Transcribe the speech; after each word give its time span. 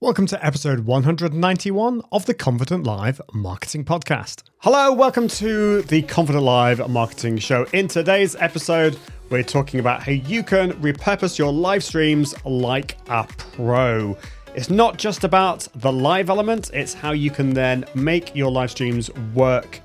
Welcome 0.00 0.26
to 0.26 0.46
episode 0.46 0.86
191 0.86 2.02
of 2.12 2.24
the 2.24 2.32
Confident 2.32 2.86
Live 2.86 3.20
Marketing 3.32 3.84
Podcast. 3.84 4.44
Hello, 4.58 4.92
welcome 4.92 5.26
to 5.26 5.82
the 5.82 6.02
Confident 6.02 6.44
Live 6.44 6.88
Marketing 6.88 7.36
Show. 7.36 7.66
In 7.72 7.88
today's 7.88 8.36
episode, 8.36 8.96
we're 9.28 9.42
talking 9.42 9.80
about 9.80 10.00
how 10.04 10.12
you 10.12 10.44
can 10.44 10.70
repurpose 10.74 11.36
your 11.36 11.52
live 11.52 11.82
streams 11.82 12.32
like 12.44 12.96
a 13.08 13.24
pro. 13.24 14.16
It's 14.54 14.70
not 14.70 14.98
just 14.98 15.24
about 15.24 15.66
the 15.74 15.90
live 15.90 16.30
element, 16.30 16.70
it's 16.72 16.94
how 16.94 17.10
you 17.10 17.32
can 17.32 17.52
then 17.52 17.84
make 17.96 18.36
your 18.36 18.52
live 18.52 18.70
streams 18.70 19.12
work 19.34 19.80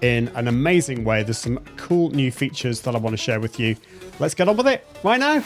in 0.00 0.28
an 0.28 0.48
amazing 0.48 1.04
way. 1.04 1.24
There's 1.24 1.36
some 1.36 1.58
cool 1.76 2.08
new 2.08 2.32
features 2.32 2.80
that 2.80 2.94
I 2.94 2.98
want 2.98 3.12
to 3.12 3.22
share 3.22 3.38
with 3.38 3.60
you. 3.60 3.76
Let's 4.18 4.32
get 4.32 4.48
on 4.48 4.56
with 4.56 4.66
it 4.66 4.86
right 5.04 5.20
now. 5.20 5.44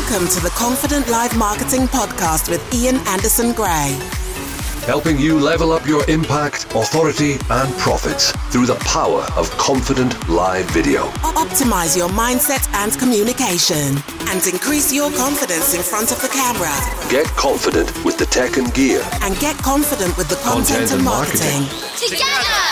Welcome 0.00 0.28
to 0.28 0.40
the 0.40 0.50
Confident 0.56 1.10
Live 1.10 1.36
Marketing 1.36 1.82
Podcast 1.82 2.48
with 2.48 2.62
Ian 2.74 2.96
Anderson 3.06 3.52
Gray. 3.52 3.98
Helping 4.88 5.18
you 5.18 5.38
level 5.38 5.72
up 5.72 5.86
your 5.86 6.08
impact, 6.08 6.64
authority, 6.74 7.34
and 7.50 7.70
profits 7.76 8.32
through 8.50 8.64
the 8.64 8.76
power 8.76 9.28
of 9.36 9.50
confident 9.58 10.16
live 10.26 10.64
video. 10.70 11.04
Optimize 11.36 11.98
your 11.98 12.08
mindset 12.08 12.66
and 12.80 12.98
communication 12.98 14.00
and 14.32 14.44
increase 14.46 14.90
your 14.90 15.12
confidence 15.12 15.74
in 15.74 15.82
front 15.82 16.10
of 16.10 16.20
the 16.22 16.28
camera. 16.28 16.72
Get 17.10 17.26
confident 17.36 17.92
with 18.02 18.16
the 18.16 18.26
tech 18.26 18.56
and 18.56 18.72
gear. 18.72 19.06
And 19.20 19.38
get 19.38 19.56
confident 19.58 20.16
with 20.16 20.30
the 20.30 20.36
content, 20.36 20.88
Content 20.88 20.90
and 20.92 21.00
and 21.00 21.04
marketing. 21.04 21.62
Together, 22.00 22.62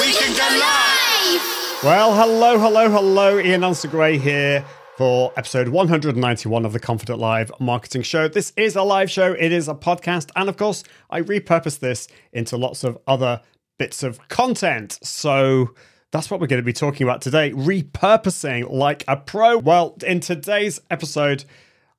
we 0.00 0.14
can 0.14 0.32
go 0.32 0.48
live! 0.56 1.58
Well, 1.84 2.14
hello, 2.14 2.58
hello, 2.58 2.90
hello. 2.90 3.38
Ian 3.38 3.62
Anderson 3.62 3.90
Gray 3.90 4.16
here 4.16 4.64
for 4.98 5.32
episode 5.36 5.68
191 5.68 6.66
of 6.66 6.72
the 6.72 6.80
Confident 6.80 7.20
Live 7.20 7.52
Marketing 7.60 8.02
Show. 8.02 8.26
This 8.26 8.52
is 8.56 8.74
a 8.74 8.82
live 8.82 9.08
show, 9.08 9.32
it 9.32 9.52
is 9.52 9.68
a 9.68 9.74
podcast, 9.74 10.32
and 10.34 10.48
of 10.48 10.56
course, 10.56 10.82
I 11.08 11.22
repurpose 11.22 11.78
this 11.78 12.08
into 12.32 12.56
lots 12.56 12.82
of 12.82 12.98
other 13.06 13.40
bits 13.78 14.02
of 14.02 14.18
content. 14.26 14.98
So 15.04 15.72
that's 16.10 16.32
what 16.32 16.40
we're 16.40 16.48
going 16.48 16.60
to 16.60 16.66
be 16.66 16.72
talking 16.72 17.04
about 17.04 17.22
today 17.22 17.52
repurposing 17.52 18.68
like 18.72 19.04
a 19.06 19.16
pro. 19.16 19.58
Well, 19.58 19.96
in 20.04 20.18
today's 20.18 20.80
episode, 20.90 21.44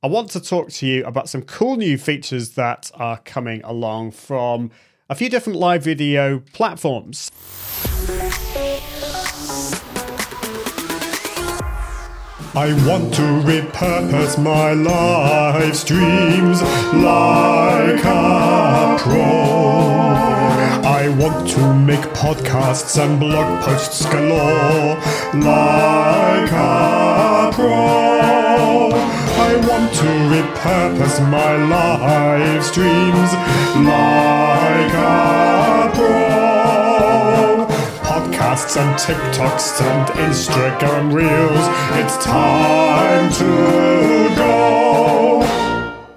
I 0.04 0.08
want 0.08 0.32
to 0.32 0.42
talk 0.42 0.68
to 0.68 0.86
you 0.86 1.06
about 1.06 1.30
some 1.30 1.44
cool 1.44 1.78
new 1.78 1.98
features 1.98 2.50
that 2.56 2.92
are 2.96 3.20
coming 3.20 3.62
along 3.64 4.12
from 4.12 4.72
a 5.10 5.16
few 5.16 5.30
different 5.30 5.58
live 5.58 5.86
video 5.86 6.40
platforms. 6.52 7.32
I 12.62 12.74
want 12.86 13.14
to 13.14 13.22
repurpose 13.22 14.38
my 14.38 14.74
life's 14.74 15.86
dreams 15.86 16.62
like 16.92 18.04
a 18.04 18.98
pro. 19.00 19.22
I 20.98 21.08
want 21.18 21.48
to 21.52 21.74
make 21.74 22.02
podcasts 22.24 23.02
and 23.02 23.18
blog 23.18 23.64
posts 23.64 24.06
galore 24.08 24.96
like 25.36 26.52
a 26.52 27.50
pro. 27.56 28.90
I 29.48 29.52
want 29.70 29.94
to 30.02 30.10
repurpose 30.34 31.18
my 31.32 31.56
life's 31.76 32.72
dreams 32.74 33.32
like 33.88 34.94
a 34.94 35.92
pro 35.96 36.49
podcasts 38.60 38.78
and 38.78 38.96
TikToks 39.00 39.82
and 39.82 40.10
Instagram 40.32 41.14
reels. 41.14 41.68
It's 41.98 42.24
time 42.24 43.32
to 43.34 44.36
go. 44.36 45.42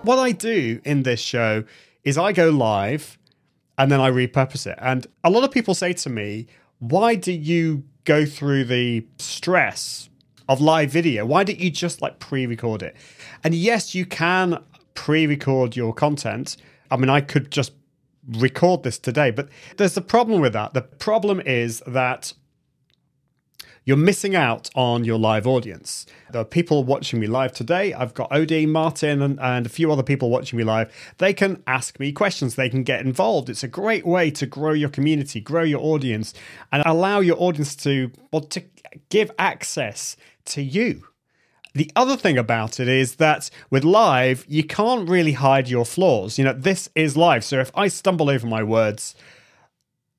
What 0.02 0.18
I 0.18 0.32
do 0.32 0.80
in 0.84 1.04
this 1.04 1.20
show 1.20 1.64
is 2.04 2.18
I 2.18 2.32
go 2.32 2.50
live 2.50 3.18
and 3.78 3.90
then 3.90 4.00
I 4.00 4.10
repurpose 4.10 4.66
it. 4.66 4.78
And 4.80 5.06
a 5.24 5.30
lot 5.30 5.44
of 5.44 5.50
people 5.50 5.74
say 5.74 5.92
to 5.94 6.10
me, 6.10 6.46
why 6.78 7.14
do 7.14 7.32
you 7.32 7.84
go 8.04 8.26
through 8.26 8.64
the 8.64 9.06
stress 9.18 10.08
of 10.48 10.60
live 10.60 10.90
video? 10.90 11.24
Why 11.24 11.44
don't 11.44 11.60
you 11.60 11.70
just 11.70 12.02
like 12.02 12.18
pre 12.18 12.46
record 12.46 12.82
it? 12.82 12.96
And 13.44 13.54
yes, 13.54 13.94
you 13.94 14.04
can 14.04 14.62
pre 14.94 15.26
record 15.26 15.76
your 15.76 15.94
content. 15.94 16.56
I 16.90 16.96
mean, 16.96 17.08
I 17.08 17.20
could 17.20 17.50
just 17.50 17.72
record 18.28 18.82
this 18.82 18.98
today, 18.98 19.30
but 19.30 19.48
there's 19.76 19.96
a 19.96 20.02
problem 20.02 20.40
with 20.40 20.52
that. 20.52 20.74
The 20.74 20.82
problem 20.82 21.40
is 21.40 21.82
that 21.86 22.32
you're 23.84 23.96
missing 23.96 24.36
out 24.36 24.70
on 24.76 25.04
your 25.04 25.18
live 25.18 25.46
audience. 25.46 26.06
There 26.30 26.40
are 26.40 26.44
people 26.44 26.84
watching 26.84 27.18
me 27.18 27.26
live 27.26 27.52
today. 27.52 27.92
I've 27.92 28.14
got 28.14 28.30
OD, 28.30 28.68
Martin, 28.68 29.20
and, 29.20 29.40
and 29.40 29.66
a 29.66 29.68
few 29.68 29.90
other 29.90 30.04
people 30.04 30.30
watching 30.30 30.56
me 30.56 30.64
live. 30.64 30.92
They 31.18 31.34
can 31.34 31.62
ask 31.66 31.98
me 31.98 32.12
questions, 32.12 32.54
they 32.54 32.68
can 32.68 32.84
get 32.84 33.00
involved. 33.00 33.50
It's 33.50 33.64
a 33.64 33.68
great 33.68 34.06
way 34.06 34.30
to 34.32 34.46
grow 34.46 34.72
your 34.72 34.88
community, 34.88 35.40
grow 35.40 35.64
your 35.64 35.80
audience, 35.80 36.32
and 36.70 36.82
allow 36.86 37.20
your 37.20 37.36
audience 37.40 37.74
to, 37.76 38.12
well, 38.32 38.42
to 38.42 38.62
give 39.08 39.32
access 39.38 40.16
to 40.44 40.62
you. 40.62 41.08
The 41.74 41.90
other 41.96 42.16
thing 42.16 42.36
about 42.36 42.80
it 42.80 42.88
is 42.88 43.16
that 43.16 43.50
with 43.70 43.84
live, 43.84 44.44
you 44.48 44.62
can't 44.62 45.08
really 45.08 45.32
hide 45.32 45.68
your 45.68 45.84
flaws. 45.84 46.38
You 46.38 46.44
know, 46.44 46.52
this 46.52 46.88
is 46.94 47.16
live. 47.16 47.44
So 47.44 47.60
if 47.60 47.70
I 47.74 47.88
stumble 47.88 48.28
over 48.28 48.46
my 48.46 48.62
words, 48.62 49.14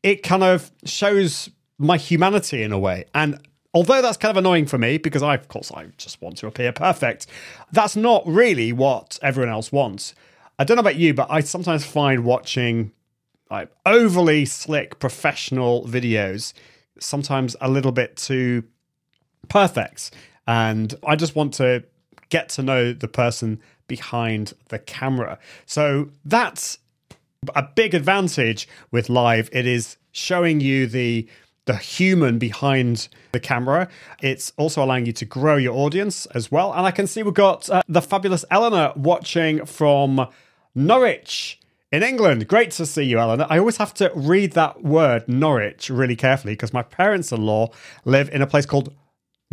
it 0.02 0.24
kind 0.24 0.44
of 0.44 0.72
shows 0.86 1.50
my 1.78 1.98
humanity 1.98 2.64
in 2.64 2.72
a 2.72 2.80
way. 2.80 3.06
And 3.14 3.40
although 3.74 4.02
that's 4.02 4.18
kind 4.18 4.32
of 4.32 4.38
annoying 4.38 4.66
for 4.66 4.78
me 4.78 4.98
because 4.98 5.22
I, 5.22 5.36
of 5.36 5.48
course, 5.48 5.72
I 5.72 5.88
just 5.98 6.22
want 6.22 6.38
to 6.38 6.48
appear 6.48 6.72
perfect, 6.72 7.28
that's 7.72 7.96
not 7.96 8.24
really 8.26 8.72
what 8.72 9.20
everyone 9.22 9.52
else 9.52 9.72
wants. 9.72 10.16
I 10.58 10.64
don't 10.64 10.78
know 10.78 10.82
about 10.82 10.96
you, 10.96 11.14
but 11.14 11.28
I 11.30 11.42
sometimes 11.42 11.86
find 11.86 12.24
watching 12.24 12.92
like 13.50 13.70
overly 13.86 14.46
slick 14.46 15.00
professional 15.00 15.86
videos 15.86 16.54
sometimes 17.00 17.56
a 17.62 17.70
little 17.70 17.92
bit 17.92 18.16
too 18.16 18.64
perfect. 19.50 20.12
And 20.48 20.94
I 21.06 21.16
just 21.16 21.36
want 21.36 21.54
to 21.56 21.84
get 22.30 22.50
to 22.50 22.64
know 22.64 22.94
the 22.94 23.08
person 23.08 23.62
behind 23.88 24.54
the 24.70 24.80
camera. 24.80 25.38
So 25.66 26.10
that's 26.26 26.80
a 27.56 27.64
big 27.64 27.94
advantage 27.94 28.68
with 28.92 29.10
live. 29.10 29.50
It 29.52 29.68
is 29.68 29.98
showing 30.12 30.60
you 30.60 30.88
the 30.88 31.28
the 31.66 31.78
human 31.78 32.40
behind 32.40 33.08
the 33.32 33.40
camera. 33.40 33.88
It's 34.22 34.52
also 34.58 34.84
allowing 34.84 35.06
you 35.06 35.14
to 35.14 35.26
grow 35.26 35.56
your 35.56 35.76
audience 35.78 36.26
as 36.28 36.52
well. 36.52 36.74
And 36.74 36.86
I 36.86 36.92
can 36.92 37.08
see 37.08 37.24
we've 37.24 37.34
got 37.34 37.70
uh, 37.70 37.82
the 37.88 38.02
fabulous 38.02 38.44
Eleanor 38.52 38.92
watching 38.98 39.66
from 39.66 40.28
Norwich 40.76 41.62
in 41.90 42.04
England. 42.04 42.50
Great 42.50 42.72
to 42.72 42.86
see 42.86 43.04
you, 43.04 43.18
Eleanor. 43.18 43.48
I 43.50 43.60
always 43.60 43.78
have 43.78 43.94
to 43.96 44.12
read 44.14 44.54
that 44.54 44.84
word 44.84 45.30
Norwich 45.30 45.90
really 45.90 46.18
carefully 46.18 46.54
because 46.54 46.74
my 46.74 46.84
parents 46.84 47.32
in 47.32 47.46
law 47.46 47.70
live 48.04 48.30
in 48.32 48.42
a 48.42 48.48
place 48.48 48.66
called 48.66 48.94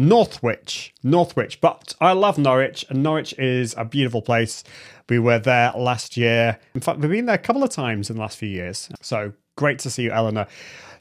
Northwich, 0.00 0.94
Northwich. 1.02 1.60
But 1.60 1.94
I 2.00 2.12
love 2.12 2.38
Norwich, 2.38 2.86
and 2.88 3.02
Norwich 3.02 3.34
is 3.38 3.74
a 3.76 3.84
beautiful 3.84 4.22
place. 4.22 4.64
We 5.10 5.18
were 5.18 5.38
there 5.38 5.72
last 5.76 6.16
year. 6.16 6.58
In 6.74 6.80
fact, 6.80 7.00
we've 7.00 7.10
been 7.10 7.26
there 7.26 7.34
a 7.34 7.38
couple 7.38 7.62
of 7.62 7.68
times 7.68 8.08
in 8.08 8.16
the 8.16 8.22
last 8.22 8.38
few 8.38 8.48
years. 8.48 8.88
So 9.02 9.34
great 9.56 9.78
to 9.80 9.90
see 9.90 10.04
you, 10.04 10.10
Eleanor. 10.10 10.46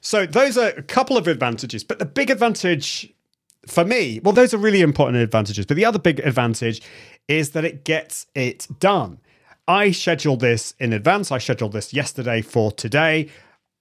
So 0.01 0.25
those 0.25 0.57
are 0.57 0.69
a 0.69 0.83
couple 0.83 1.15
of 1.15 1.29
advantages, 1.29 1.81
but 1.81 1.99
the 1.99 2.05
big 2.05 2.29
advantage 2.29 3.13
for 3.65 3.85
me, 3.85 4.19
well, 4.21 4.33
those 4.33 4.53
are 4.53 4.57
really 4.57 4.81
important 4.81 5.17
advantages. 5.17 5.65
But 5.65 5.77
the 5.77 5.85
other 5.85 5.99
big 5.99 6.19
advantage 6.19 6.81
is 7.29 7.51
that 7.51 7.63
it 7.63 7.85
gets 7.85 8.25
it 8.35 8.67
done. 8.79 9.21
I 9.65 9.91
scheduled 9.91 10.41
this 10.41 10.73
in 10.77 10.91
advance. 10.91 11.31
I 11.31 11.37
scheduled 11.37 11.71
this 11.71 11.93
yesterday 11.93 12.41
for 12.41 12.71
today. 12.71 13.29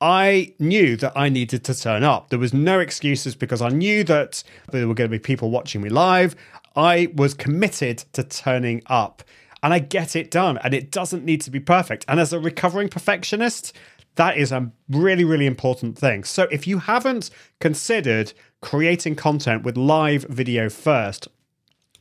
I 0.00 0.54
knew 0.58 0.96
that 0.96 1.12
I 1.16 1.28
needed 1.28 1.64
to 1.64 1.74
turn 1.74 2.04
up. 2.04 2.30
There 2.30 2.38
was 2.38 2.54
no 2.54 2.78
excuses 2.78 3.34
because 3.34 3.60
I 3.60 3.68
knew 3.68 4.04
that 4.04 4.44
there 4.70 4.86
were 4.86 4.94
going 4.94 5.10
to 5.10 5.16
be 5.16 5.18
people 5.18 5.50
watching 5.50 5.82
me 5.82 5.88
live. 5.88 6.36
I 6.76 7.08
was 7.14 7.34
committed 7.34 8.04
to 8.12 8.22
turning 8.22 8.82
up 8.86 9.24
and 9.62 9.74
I 9.74 9.80
get 9.80 10.14
it 10.14 10.30
done. 10.30 10.58
And 10.58 10.72
it 10.72 10.92
doesn't 10.92 11.24
need 11.24 11.40
to 11.42 11.50
be 11.50 11.60
perfect. 11.60 12.04
And 12.06 12.20
as 12.20 12.32
a 12.32 12.38
recovering 12.38 12.88
perfectionist, 12.88 13.72
that 14.14 14.36
is 14.36 14.52
a 14.52 14.70
really, 14.88 15.24
really 15.24 15.46
important 15.46 15.98
thing. 15.98 16.24
So 16.24 16.44
if 16.50 16.66
you 16.66 16.78
haven't 16.78 17.30
considered 17.60 18.32
creating 18.60 19.16
content 19.16 19.64
with 19.64 19.76
live 19.76 20.24
video 20.24 20.68
first, 20.68 21.28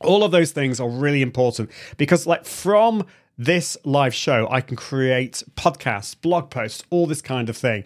all 0.00 0.22
of 0.22 0.30
those 0.30 0.52
things 0.52 0.78
are 0.78 0.88
really 0.88 1.22
important 1.22 1.70
because, 1.96 2.26
like, 2.26 2.44
from 2.44 3.04
this 3.38 3.76
live 3.84 4.14
show, 4.14 4.48
I 4.50 4.60
can 4.60 4.76
create 4.76 5.44
podcasts, 5.54 6.20
blog 6.20 6.50
posts, 6.50 6.82
all 6.90 7.06
this 7.06 7.22
kind 7.22 7.48
of 7.48 7.56
thing. 7.56 7.84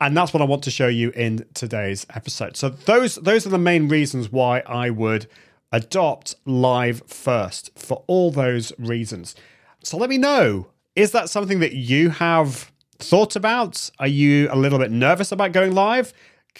And 0.00 0.16
that's 0.16 0.34
what 0.34 0.42
I 0.42 0.44
want 0.44 0.62
to 0.64 0.70
show 0.70 0.88
you 0.88 1.10
in 1.10 1.46
today's 1.54 2.06
episode. 2.14 2.56
So 2.56 2.68
those 2.68 3.14
those 3.16 3.46
are 3.46 3.50
the 3.50 3.58
main 3.58 3.88
reasons 3.88 4.30
why 4.30 4.60
I 4.66 4.90
would 4.90 5.28
adopt 5.70 6.34
live 6.44 7.02
first 7.06 7.70
for 7.78 8.04
all 8.06 8.30
those 8.30 8.72
reasons. 8.78 9.34
So 9.82 9.96
let 9.96 10.10
me 10.10 10.18
know, 10.18 10.68
is 10.94 11.12
that 11.12 11.30
something 11.30 11.60
that 11.60 11.72
you 11.72 12.10
have 12.10 12.70
thought 12.98 13.34
about? 13.36 13.90
Are 13.98 14.06
you 14.06 14.48
a 14.50 14.56
little 14.56 14.78
bit 14.78 14.90
nervous 14.90 15.32
about 15.32 15.52
going 15.52 15.74
live? 15.74 16.12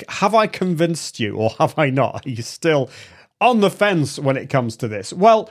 Have 0.08 0.34
I 0.34 0.46
convinced 0.46 1.20
you 1.20 1.36
or 1.36 1.50
have 1.58 1.78
I 1.78 1.90
not? 1.90 2.26
Are 2.26 2.30
you 2.30 2.42
still 2.42 2.88
on 3.40 3.60
the 3.60 3.70
fence 3.70 4.18
when 4.18 4.36
it 4.36 4.48
comes 4.48 4.76
to 4.78 4.88
this? 4.88 5.12
Well, 5.12 5.50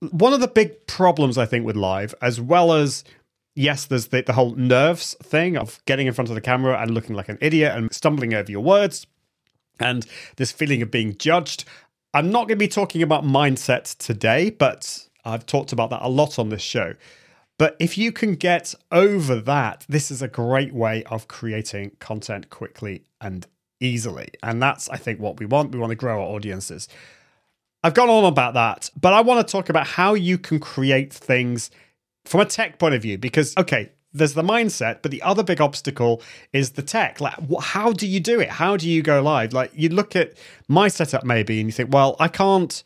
one 0.00 0.32
of 0.32 0.40
the 0.40 0.48
big 0.48 0.86
problems 0.86 1.38
I 1.38 1.46
think 1.46 1.64
with 1.64 1.76
live, 1.76 2.14
as 2.20 2.40
well 2.40 2.72
as 2.72 3.04
yes, 3.54 3.86
there's 3.86 4.08
the, 4.08 4.22
the 4.22 4.34
whole 4.34 4.54
nerves 4.54 5.16
thing 5.22 5.56
of 5.56 5.82
getting 5.86 6.06
in 6.06 6.12
front 6.12 6.28
of 6.28 6.34
the 6.34 6.40
camera 6.40 6.80
and 6.80 6.92
looking 6.92 7.16
like 7.16 7.28
an 7.28 7.38
idiot 7.40 7.72
and 7.74 7.92
stumbling 7.92 8.34
over 8.34 8.50
your 8.50 8.62
words, 8.62 9.06
and 9.80 10.06
this 10.36 10.52
feeling 10.52 10.82
of 10.82 10.90
being 10.90 11.16
judged. 11.16 11.64
I'm 12.14 12.30
not 12.30 12.48
going 12.48 12.58
to 12.58 12.64
be 12.64 12.68
talking 12.68 13.02
about 13.02 13.24
mindset 13.24 13.96
today, 13.98 14.50
but 14.50 15.08
I've 15.24 15.44
talked 15.44 15.72
about 15.72 15.90
that 15.90 16.02
a 16.02 16.08
lot 16.08 16.38
on 16.38 16.50
this 16.50 16.62
show. 16.62 16.94
But 17.58 17.76
if 17.78 17.96
you 17.96 18.12
can 18.12 18.34
get 18.34 18.74
over 18.92 19.36
that, 19.40 19.84
this 19.88 20.10
is 20.10 20.22
a 20.22 20.28
great 20.28 20.72
way 20.72 21.02
of 21.04 21.26
creating 21.26 21.92
content 22.00 22.50
quickly 22.50 23.04
and 23.20 23.46
easily. 23.80 24.28
And 24.42 24.62
that's, 24.62 24.88
I 24.90 24.96
think, 24.96 25.20
what 25.20 25.38
we 25.38 25.46
want. 25.46 25.72
We 25.72 25.78
want 25.78 25.90
to 25.90 25.96
grow 25.96 26.20
our 26.20 26.34
audiences. 26.34 26.88
I've 27.82 27.94
gone 27.94 28.10
on 28.10 28.24
about 28.24 28.54
that, 28.54 28.90
but 29.00 29.12
I 29.12 29.20
want 29.20 29.46
to 29.46 29.50
talk 29.50 29.68
about 29.68 29.86
how 29.86 30.14
you 30.14 30.38
can 30.38 30.58
create 30.58 31.12
things 31.12 31.70
from 32.24 32.40
a 32.40 32.44
tech 32.44 32.78
point 32.78 32.94
of 32.94 33.02
view 33.02 33.18
because, 33.18 33.54
okay, 33.56 33.92
there's 34.12 34.34
the 34.34 34.42
mindset, 34.42 35.02
but 35.02 35.10
the 35.10 35.22
other 35.22 35.42
big 35.42 35.60
obstacle 35.60 36.22
is 36.52 36.70
the 36.72 36.82
tech. 36.82 37.20
Like, 37.20 37.34
how 37.60 37.92
do 37.92 38.06
you 38.06 38.18
do 38.18 38.40
it? 38.40 38.48
How 38.48 38.76
do 38.76 38.88
you 38.88 39.02
go 39.02 39.22
live? 39.22 39.52
Like, 39.52 39.70
you 39.74 39.90
look 39.90 40.16
at 40.16 40.32
my 40.68 40.88
setup 40.88 41.24
maybe 41.24 41.60
and 41.60 41.68
you 41.68 41.72
think, 41.72 41.92
well, 41.92 42.16
I 42.18 42.28
can't 42.28 42.82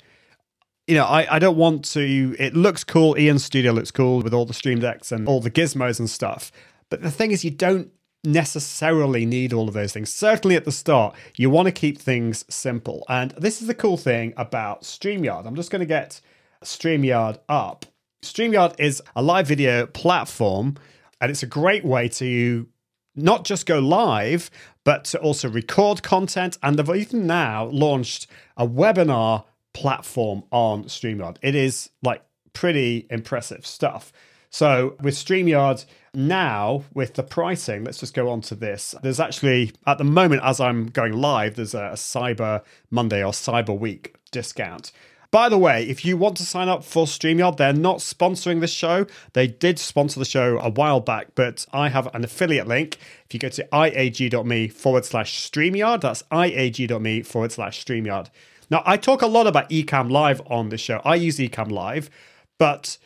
you 0.90 0.96
know, 0.96 1.04
I, 1.04 1.36
I 1.36 1.38
don't 1.38 1.56
want 1.56 1.84
to. 1.92 2.34
It 2.36 2.56
looks 2.56 2.82
cool. 2.82 3.16
Ian's 3.16 3.44
studio 3.44 3.70
looks 3.70 3.92
cool 3.92 4.22
with 4.22 4.34
all 4.34 4.44
the 4.44 4.52
stream 4.52 4.80
decks 4.80 5.12
and 5.12 5.28
all 5.28 5.40
the 5.40 5.50
gizmos 5.50 6.00
and 6.00 6.10
stuff. 6.10 6.50
But 6.88 7.02
the 7.02 7.12
thing 7.12 7.30
is, 7.30 7.44
you 7.44 7.52
don't 7.52 7.92
necessarily 8.24 9.24
need 9.24 9.52
all 9.52 9.68
of 9.68 9.74
those 9.74 9.92
things. 9.92 10.12
Certainly 10.12 10.56
at 10.56 10.64
the 10.64 10.72
start, 10.72 11.14
you 11.36 11.50
want 11.50 11.66
to 11.66 11.72
keep 11.72 11.98
things 11.98 12.44
simple. 12.48 13.04
And 13.08 13.30
this 13.32 13.60
is 13.60 13.66
the 13.66 13.74
cool 13.74 13.96
thing 13.96 14.34
about 14.36 14.82
StreamYard. 14.82 15.46
I'm 15.46 15.56
just 15.56 15.70
going 15.70 15.80
to 15.80 15.86
get 15.86 16.20
StreamYard 16.62 17.38
up. 17.48 17.86
StreamYard 18.22 18.78
is 18.78 19.02
a 19.16 19.22
live 19.22 19.46
video 19.46 19.86
platform, 19.86 20.76
and 21.20 21.30
it's 21.30 21.42
a 21.42 21.46
great 21.46 21.84
way 21.84 22.08
to 22.08 22.68
not 23.16 23.44
just 23.44 23.66
go 23.66 23.78
live, 23.78 24.50
but 24.84 25.04
to 25.06 25.18
also 25.18 25.48
record 25.48 26.02
content. 26.02 26.58
And 26.62 26.78
they've 26.78 26.96
even 26.96 27.26
now 27.26 27.66
launched 27.66 28.26
a 28.56 28.66
webinar 28.66 29.44
platform 29.72 30.44
on 30.50 30.84
StreamYard. 30.84 31.38
It 31.42 31.54
is 31.54 31.90
like 32.02 32.22
pretty 32.52 33.06
impressive 33.10 33.66
stuff. 33.66 34.12
So 34.50 34.96
with 35.00 35.14
StreamYard 35.14 35.84
now, 36.12 36.84
with 36.92 37.14
the 37.14 37.22
pricing, 37.22 37.84
let's 37.84 38.00
just 38.00 38.14
go 38.14 38.28
on 38.28 38.40
to 38.42 38.56
this. 38.56 38.96
There's 39.00 39.20
actually, 39.20 39.72
at 39.86 39.98
the 39.98 40.04
moment, 40.04 40.42
as 40.44 40.60
I'm 40.60 40.86
going 40.86 41.12
live, 41.12 41.54
there's 41.54 41.74
a, 41.74 41.92
Cyber 41.94 42.62
Monday 42.90 43.22
or 43.22 43.30
Cyber 43.30 43.78
Week 43.78 44.16
discount. 44.32 44.90
By 45.30 45.48
the 45.48 45.58
way, 45.58 45.84
if 45.88 46.04
you 46.04 46.16
want 46.16 46.36
to 46.38 46.42
sign 46.42 46.68
up 46.68 46.82
for 46.82 47.06
StreamYard, 47.06 47.56
they're 47.56 47.72
not 47.72 47.98
sponsoring 47.98 48.60
this 48.60 48.72
show. 48.72 49.06
They 49.32 49.46
did 49.46 49.78
sponsor 49.78 50.18
the 50.18 50.24
show 50.24 50.58
a 50.58 50.68
while 50.68 50.98
back, 50.98 51.28
but 51.36 51.64
I 51.72 51.88
have 51.88 52.12
an 52.12 52.24
affiliate 52.24 52.66
link. 52.66 52.98
If 53.26 53.34
you 53.34 53.38
go 53.38 53.48
to 53.50 53.68
iag.me 53.72 54.68
forward 54.68 55.04
slash 55.04 55.48
StreamYard, 55.48 56.00
that's 56.00 56.24
iag.me 56.32 57.22
forward 57.22 57.52
slash 57.52 57.84
StreamYard. 57.84 58.30
Now, 58.70 58.82
I 58.84 58.96
talk 58.96 59.22
a 59.22 59.28
lot 59.28 59.46
about 59.46 59.70
Ecamm 59.70 60.10
Live 60.10 60.42
on 60.46 60.70
this 60.70 60.80
show. 60.80 61.00
I 61.04 61.14
use 61.14 61.38
Ecamm 61.38 61.70
Live, 61.70 62.10
but 62.58 62.98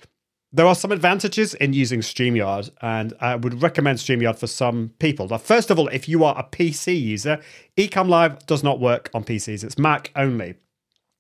there 0.55 0.67
are 0.67 0.75
some 0.77 0.93
advantages 0.93 1.55
in 1.55 1.73
using 1.73 2.01
StreamYard, 2.01 2.71
and 2.81 3.13
I 3.21 3.35
would 3.35 3.61
recommend 3.61 3.99
StreamYard 3.99 4.39
for 4.39 4.47
some 4.47 4.93
people. 5.01 5.27
Now, 5.27 5.39
first 5.39 5.69
of 5.69 5.81
all, 5.81 5.89
if 5.89 6.09
you 6.09 6.23
are 6.23 6.39
a 6.39 6.45
PC 6.45 7.01
user, 7.01 7.41
Ecamm 7.77 8.09
Live 8.09 8.47
does 8.47 8.63
not 8.63 8.79
work 8.79 9.11
on 9.13 9.25
PCs, 9.25 9.65
it's 9.65 9.77
Mac 9.77 10.13
only. 10.15 10.55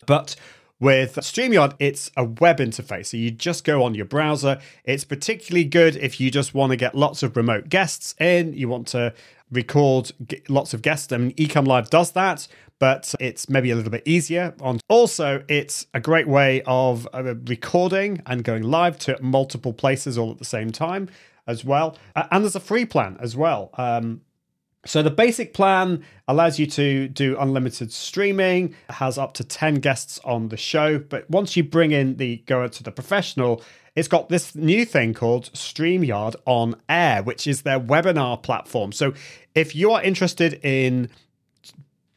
But 0.07 0.37
with 0.79 1.17
StreamYard, 1.17 1.75
it's 1.81 2.13
a 2.17 2.25
web 2.25 2.59
interface. 2.59 3.07
So 3.07 3.17
you 3.17 3.33
just 3.33 3.65
go 3.65 3.83
on 3.83 3.97
your 3.97 4.05
browser. 4.05 4.61
It's 4.85 5.03
particularly 5.05 5.65
good 5.65 5.97
if 5.97 6.21
you 6.21 6.31
just 6.31 6.55
want 6.55 6.71
to 6.71 6.77
get 6.77 6.95
lots 6.95 7.25
of 7.25 7.37
remote 7.37 7.69
guests 7.69 8.15
in, 8.21 8.53
you 8.53 8.69
want 8.69 8.87
to 8.89 9.15
record 9.55 10.13
lots 10.49 10.75
of 10.75 10.83
guests. 10.83 11.13
I 11.13 11.19
mean, 11.19 11.33
Ecamm 11.33 11.67
Live 11.67 11.91
does 11.91 12.13
that, 12.13 12.47
but 12.79 13.15
it's 13.21 13.49
maybe 13.49 13.71
a 13.71 13.77
little 13.77 13.91
bit 13.91 14.03
easier. 14.05 14.55
On 14.61 14.81
also, 14.89 15.45
it's 15.49 15.87
a 15.95 16.01
great 16.01 16.29
way 16.29 16.63
of 16.67 17.09
uh, 17.13 17.35
recording 17.47 18.21
and 18.27 18.45
going 18.45 18.63
live 18.63 18.99
to 19.01 19.19
multiple 19.23 19.73
places 19.73 20.19
all 20.19 20.31
at 20.31 20.39
the 20.39 20.45
same 20.45 20.71
time 20.71 21.09
as 21.47 21.65
well. 21.65 21.97
Uh, 22.17 22.27
and 22.31 22.45
there's 22.45 22.57
a 22.57 22.61
free 22.61 22.85
plan 22.85 23.17
as 23.21 23.37
well. 23.37 23.71
Um, 23.75 24.23
so 24.87 25.03
the 25.03 25.11
basic 25.11 25.55
plan 25.55 26.05
allows 26.29 26.59
you 26.59 26.67
to 26.67 27.09
do 27.09 27.39
unlimited 27.39 27.93
streaming, 27.93 28.75
has 28.91 29.17
up 29.17 29.35
to 29.35 29.45
10 29.45 29.77
guests 29.77 30.21
on 30.25 30.49
the 30.49 30.57
show, 30.57 30.99
but 30.99 31.29
once 31.31 31.57
you 31.57 31.65
bring 31.65 31.93
in 31.93 32.17
the 32.17 32.39
go 32.47 32.67
to 32.69 32.83
the 32.83 32.93
professional, 32.93 33.63
it's 33.97 34.09
got 34.09 34.29
this 34.29 34.55
new 34.55 34.85
thing 34.85 35.15
called 35.15 35.51
StreamYard 35.53 36.35
on 36.47 36.77
Air, 36.89 37.23
which 37.23 37.47
is 37.47 37.63
their 37.63 37.79
webinar 37.79 38.43
platform. 38.43 38.93
So 38.93 39.15
if 39.55 39.75
you 39.75 39.93
are 39.93 40.03
interested 40.03 40.61
in 40.65 41.09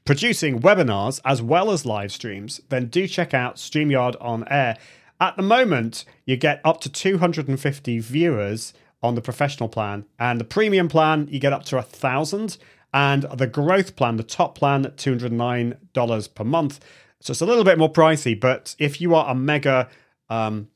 producing 0.05 0.59
webinars 0.61 1.19
as 1.23 1.41
well 1.41 1.69
as 1.69 1.85
live 1.85 2.11
streams, 2.11 2.61
then 2.69 2.87
do 2.87 3.07
check 3.07 3.33
out 3.33 3.57
StreamYard 3.57 4.15
on 4.19 4.47
Air. 4.49 4.77
At 5.19 5.35
the 5.35 5.43
moment, 5.43 6.05
you 6.25 6.37
get 6.37 6.61
up 6.63 6.81
to 6.81 6.89
250 6.89 7.99
viewers 7.99 8.73
on 9.03 9.15
the 9.15 9.21
professional 9.21 9.69
plan, 9.69 10.05
and 10.17 10.39
the 10.39 10.43
premium 10.43 10.87
plan, 10.87 11.27
you 11.29 11.39
get 11.39 11.53
up 11.53 11.63
to 11.65 11.77
a 11.77 11.83
thousand, 11.83 12.57
and 12.93 13.23
the 13.35 13.45
growth 13.45 13.95
plan, 13.95 14.17
the 14.17 14.23
top 14.23 14.57
plan, 14.57 14.85
$209 14.85 16.35
per 16.35 16.43
month. 16.43 16.79
So 17.19 17.31
it's 17.31 17.41
a 17.41 17.45
little 17.45 17.63
bit 17.63 17.77
more 17.77 17.91
pricey, 17.91 18.39
but 18.39 18.75
if 18.79 18.99
you 18.99 19.13
are 19.13 19.29
a 19.29 19.35
mega 19.35 19.89
um, 20.29 20.69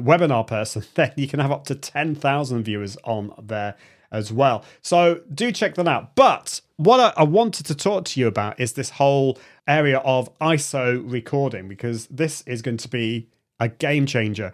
webinar 0.00 0.46
person, 0.46 0.84
then 0.94 1.12
you 1.16 1.28
can 1.28 1.40
have 1.40 1.52
up 1.52 1.64
to 1.66 1.74
10,000 1.74 2.62
viewers 2.62 2.96
on 3.04 3.32
there 3.42 3.76
as 4.12 4.32
well. 4.32 4.64
So 4.82 5.20
do 5.34 5.50
check 5.52 5.74
that 5.74 5.88
out. 5.88 6.14
But 6.14 6.60
what 6.76 7.14
I, 7.16 7.24
wanted 7.24 7.66
to 7.66 7.74
talk 7.74 8.04
to 8.06 8.20
you 8.20 8.26
about 8.26 8.60
is 8.60 8.72
this 8.72 8.90
whole 8.90 9.38
area 9.66 9.98
of 9.98 10.36
ISO 10.38 11.02
recording, 11.10 11.68
because 11.68 12.06
this 12.06 12.42
is 12.42 12.62
going 12.62 12.76
to 12.78 12.88
be 12.88 13.28
a 13.58 13.68
game 13.68 14.06
changer. 14.06 14.52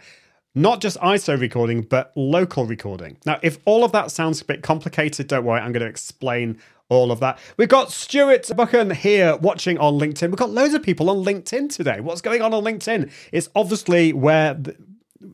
Not 0.55 0.81
just 0.81 0.99
ISO 0.99 1.41
recording, 1.41 1.83
but 1.83 2.13
local 2.15 2.67
recording. 2.67 3.17
Now, 3.25 3.39
if 3.43 3.59
all 3.65 3.85
of 3.85 3.93
that 3.93 4.11
sounds 4.11 4.41
a 4.43 4.45
bit 4.45 4.63
complicated, 4.63 5.27
don't 5.27 5.45
worry, 5.45 5.61
I'm 5.61 5.73
going 5.73 5.83
to 5.83 5.89
explain 5.89 6.59
all 6.89 7.11
of 7.11 7.21
that. 7.21 7.39
We've 7.57 7.69
got 7.69 7.91
Stuart 7.91 8.51
Buchan 8.55 8.91
here 8.91 9.37
watching 9.37 9.79
on 9.79 9.95
LinkedIn. 9.95 10.29
We've 10.29 10.37
got 10.37 10.51
loads 10.51 10.75
of 10.75 10.83
people 10.83 11.09
on 11.09 11.25
LinkedIn 11.25 11.75
today. 11.75 12.01
What's 12.01 12.21
going 12.21 12.43
on 12.43 12.53
on 12.53 12.63
LinkedIn? 12.65 13.11
It's 13.33 13.49
obviously 13.55 14.13
where 14.13 14.61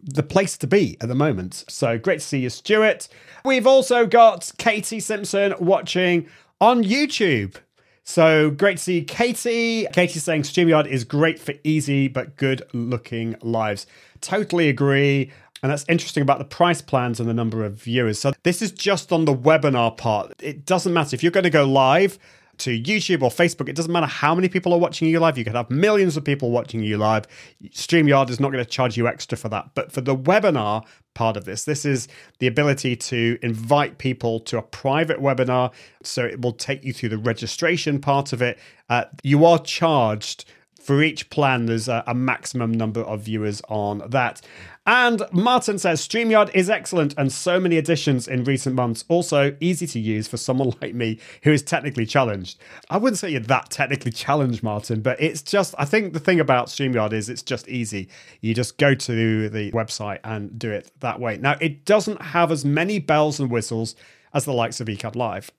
the, 0.03 0.23
place 0.23 0.57
to 0.59 0.67
be 0.67 0.97
at 1.01 1.09
the 1.09 1.15
moment. 1.15 1.65
So 1.69 1.99
great 1.99 2.21
to 2.21 2.27
see 2.27 2.41
you, 2.41 2.51
Stuart. 2.51 3.09
We've 3.45 3.67
also 3.67 4.07
got 4.07 4.51
Katie 4.59 5.01
Simpson 5.01 5.55
watching 5.59 6.29
on 6.61 6.85
YouTube. 6.85 7.57
So 8.05 8.51
great 8.51 8.79
to 8.79 8.83
see 8.83 9.05
Katie. 9.05 9.87
Katie 9.93 10.19
saying 10.19 10.43
StreamYard 10.43 10.87
is 10.87 11.05
great 11.05 11.39
for 11.39 11.55
easy 11.65 12.09
but 12.09 12.37
good 12.37 12.63
looking 12.73 13.37
lives. 13.43 13.87
Totally 14.21 14.69
agree. 14.69 15.31
And 15.63 15.73
that's 15.73 15.85
interesting 15.89 16.23
about 16.23 16.39
the 16.39 16.45
price 16.45 16.81
plans 16.81 17.21
and 17.21 17.29
the 17.29 17.35
number 17.35 17.65
of 17.65 17.75
viewers. 17.75 18.19
So 18.19 18.33
this 18.45 18.63
is 18.63 18.71
just 18.73 19.13
on 19.13 19.25
the 19.25 19.35
webinar 19.35 19.97
part. 19.97 20.33
It 20.41 20.65
doesn't 20.65 20.93
matter 20.93 21.15
if 21.15 21.23
you're 21.23 21.33
going 21.33 21.45
to 21.45 21.51
go 21.51 21.65
live 21.65 22.19
to 22.59 22.81
YouTube 22.81 23.23
or 23.23 23.31
Facebook, 23.31 23.69
it 23.69 23.77
doesn't 23.77 23.93
matter 23.93 24.07
how 24.07 24.35
many 24.35 24.49
people 24.49 24.73
are 24.73 24.79
watching 24.79 25.09
you 25.09 25.21
live. 25.21 25.39
You 25.39 25.45
could 25.45 25.55
have 25.55 25.71
millions 25.71 26.17
of 26.17 26.25
people 26.25 26.51
watching 26.51 26.83
you 26.83 26.99
live. 26.99 27.27
StreamYard 27.71 28.31
is 28.31 28.41
not 28.41 28.53
going 28.53 28.65
to 28.65 28.71
charge 28.71 28.97
you 28.97 29.09
extra 29.09 29.39
for 29.39 29.49
that. 29.49 29.71
But 29.75 29.93
for 29.93 30.01
the 30.01 30.17
webinar 30.17 30.85
part 31.15 31.37
of 31.37 31.45
this, 31.45 31.65
this 31.65 31.85
is 31.85 32.09
the 32.39 32.47
ability 32.47 32.97
to 32.97 33.39
invite 33.43 33.99
people 33.99 34.41
to 34.41 34.59
a 34.59 34.63
private 34.63 35.21
webinar. 35.21 35.73
So 36.03 36.25
it 36.25 36.41
will 36.41 36.53
take 36.53 36.85
you 36.85 36.93
through 36.93 37.11
the 37.11 37.19
registration 37.19 38.01
part 38.01 38.33
of 38.33 38.43
it. 38.43 38.59
Uh, 38.89 39.05
you 39.23 39.45
are 39.45 39.59
charged 39.59 40.45
for 40.89 41.03
each 41.03 41.29
plan, 41.29 41.67
there's 41.67 41.87
a, 41.87 42.03
a, 42.07 42.15
maximum 42.15 42.73
number 42.73 43.03
of 43.03 43.21
viewers 43.21 43.61
on 43.69 44.03
that. 44.09 44.41
And 44.87 45.21
Martin 45.33 45.79
says 45.79 46.01
StreamYard 46.01 46.51
is 46.55 46.71
excellent 46.71 47.13
and 47.19 47.31
so 47.31 47.61
many 47.61 47.77
additions 47.77 48.27
in 48.27 48.45
recent 48.45 48.75
months. 48.75 49.05
Also 49.09 49.55
easy 49.61 49.87
to 49.87 50.01
use 50.01 50.27
for 50.27 50.39
someone 50.39 50.73
like 50.81 50.95
me 50.95 51.21
who 51.43 51.53
is 51.53 51.63
technically 51.63 52.07
challenged. 52.07 52.59
I 52.89 52.97
wouldn't 52.97 53.19
say 53.19 53.29
you're 53.29 53.41
that 53.41 53.69
technically 53.69 54.13
challenged, 54.13 54.63
Martin, 54.63 55.03
but 55.03 55.21
it's 55.21 55.43
just, 55.43 55.75
I 55.77 55.85
think 55.85 56.15
the 56.15 56.21
thing 56.21 56.41
about 56.41 56.69
StreamYard 56.69 57.13
is 57.13 57.29
it's 57.29 57.43
just 57.43 57.69
easy. 57.69 58.09
You 58.41 58.55
just 58.55 58.79
go 58.79 58.95
to 58.95 59.51
the 59.51 59.71
website 59.73 60.21
and 60.25 60.59
do 60.59 60.71
it 60.71 60.91
that 61.01 61.21
way. 61.21 61.37
Now, 61.37 61.59
it 61.61 61.85
doesn't 61.85 62.23
have 62.23 62.51
as 62.51 62.65
many 62.65 62.99
bells 62.99 63.39
and 63.39 63.51
whistles 63.51 63.95
as 64.33 64.47
the 64.47 64.55
likes 64.55 64.81
of 64.81 64.87
Ecamm 64.87 65.17
Live. 65.17 65.51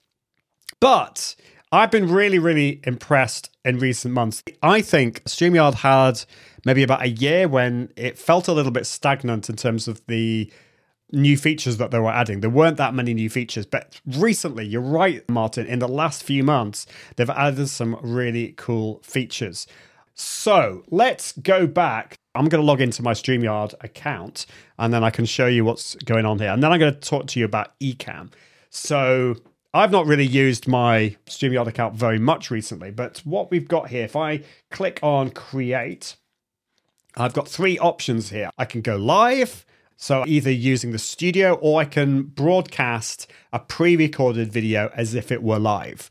But 0.80 1.36
I've 1.70 1.92
been 1.92 2.10
really, 2.10 2.40
really 2.40 2.80
impressed 2.82 3.49
in 3.64 3.78
recent 3.78 4.14
months. 4.14 4.42
I 4.62 4.80
think 4.80 5.22
StreamYard 5.24 5.74
had 5.74 6.24
maybe 6.64 6.82
about 6.82 7.02
a 7.02 7.08
year 7.08 7.48
when 7.48 7.92
it 7.96 8.18
felt 8.18 8.48
a 8.48 8.52
little 8.52 8.72
bit 8.72 8.86
stagnant 8.86 9.48
in 9.48 9.56
terms 9.56 9.88
of 9.88 10.04
the 10.06 10.50
new 11.12 11.36
features 11.36 11.76
that 11.78 11.90
they 11.90 11.98
were 11.98 12.10
adding. 12.10 12.40
There 12.40 12.50
weren't 12.50 12.76
that 12.76 12.94
many 12.94 13.14
new 13.14 13.28
features, 13.28 13.66
but 13.66 14.00
recently, 14.06 14.66
you're 14.66 14.80
right, 14.80 15.28
Martin, 15.28 15.66
in 15.66 15.80
the 15.80 15.88
last 15.88 16.22
few 16.22 16.42
months, 16.42 16.86
they've 17.16 17.30
added 17.30 17.68
some 17.68 17.98
really 18.02 18.54
cool 18.56 19.00
features. 19.02 19.66
So 20.14 20.84
let's 20.90 21.32
go 21.32 21.66
back. 21.66 22.16
I'm 22.34 22.48
going 22.48 22.60
to 22.60 22.66
log 22.66 22.80
into 22.80 23.02
my 23.02 23.12
StreamYard 23.12 23.74
account 23.82 24.46
and 24.78 24.92
then 24.92 25.02
I 25.02 25.10
can 25.10 25.24
show 25.24 25.46
you 25.46 25.64
what's 25.64 25.94
going 25.96 26.26
on 26.26 26.38
here. 26.38 26.50
And 26.50 26.62
then 26.62 26.72
I'm 26.72 26.78
going 26.78 26.94
to 26.94 27.00
talk 27.00 27.26
to 27.28 27.40
you 27.40 27.44
about 27.44 27.78
Ecamm. 27.80 28.30
So 28.68 29.36
I've 29.72 29.92
not 29.92 30.06
really 30.06 30.26
used 30.26 30.66
my 30.66 31.16
StreamYard 31.26 31.68
account 31.68 31.94
very 31.94 32.18
much 32.18 32.50
recently, 32.50 32.90
but 32.90 33.18
what 33.24 33.52
we've 33.52 33.68
got 33.68 33.88
here, 33.88 34.04
if 34.04 34.16
I 34.16 34.42
click 34.70 34.98
on 35.00 35.30
create, 35.30 36.16
I've 37.16 37.34
got 37.34 37.46
three 37.46 37.78
options 37.78 38.30
here. 38.30 38.50
I 38.58 38.64
can 38.64 38.80
go 38.80 38.96
live, 38.96 39.64
so 39.96 40.24
either 40.26 40.50
using 40.50 40.90
the 40.90 40.98
studio 40.98 41.54
or 41.54 41.80
I 41.80 41.84
can 41.84 42.22
broadcast 42.24 43.30
a 43.52 43.60
pre 43.60 43.94
recorded 43.94 44.52
video 44.52 44.90
as 44.96 45.14
if 45.14 45.30
it 45.30 45.42
were 45.42 45.60
live. 45.60 46.10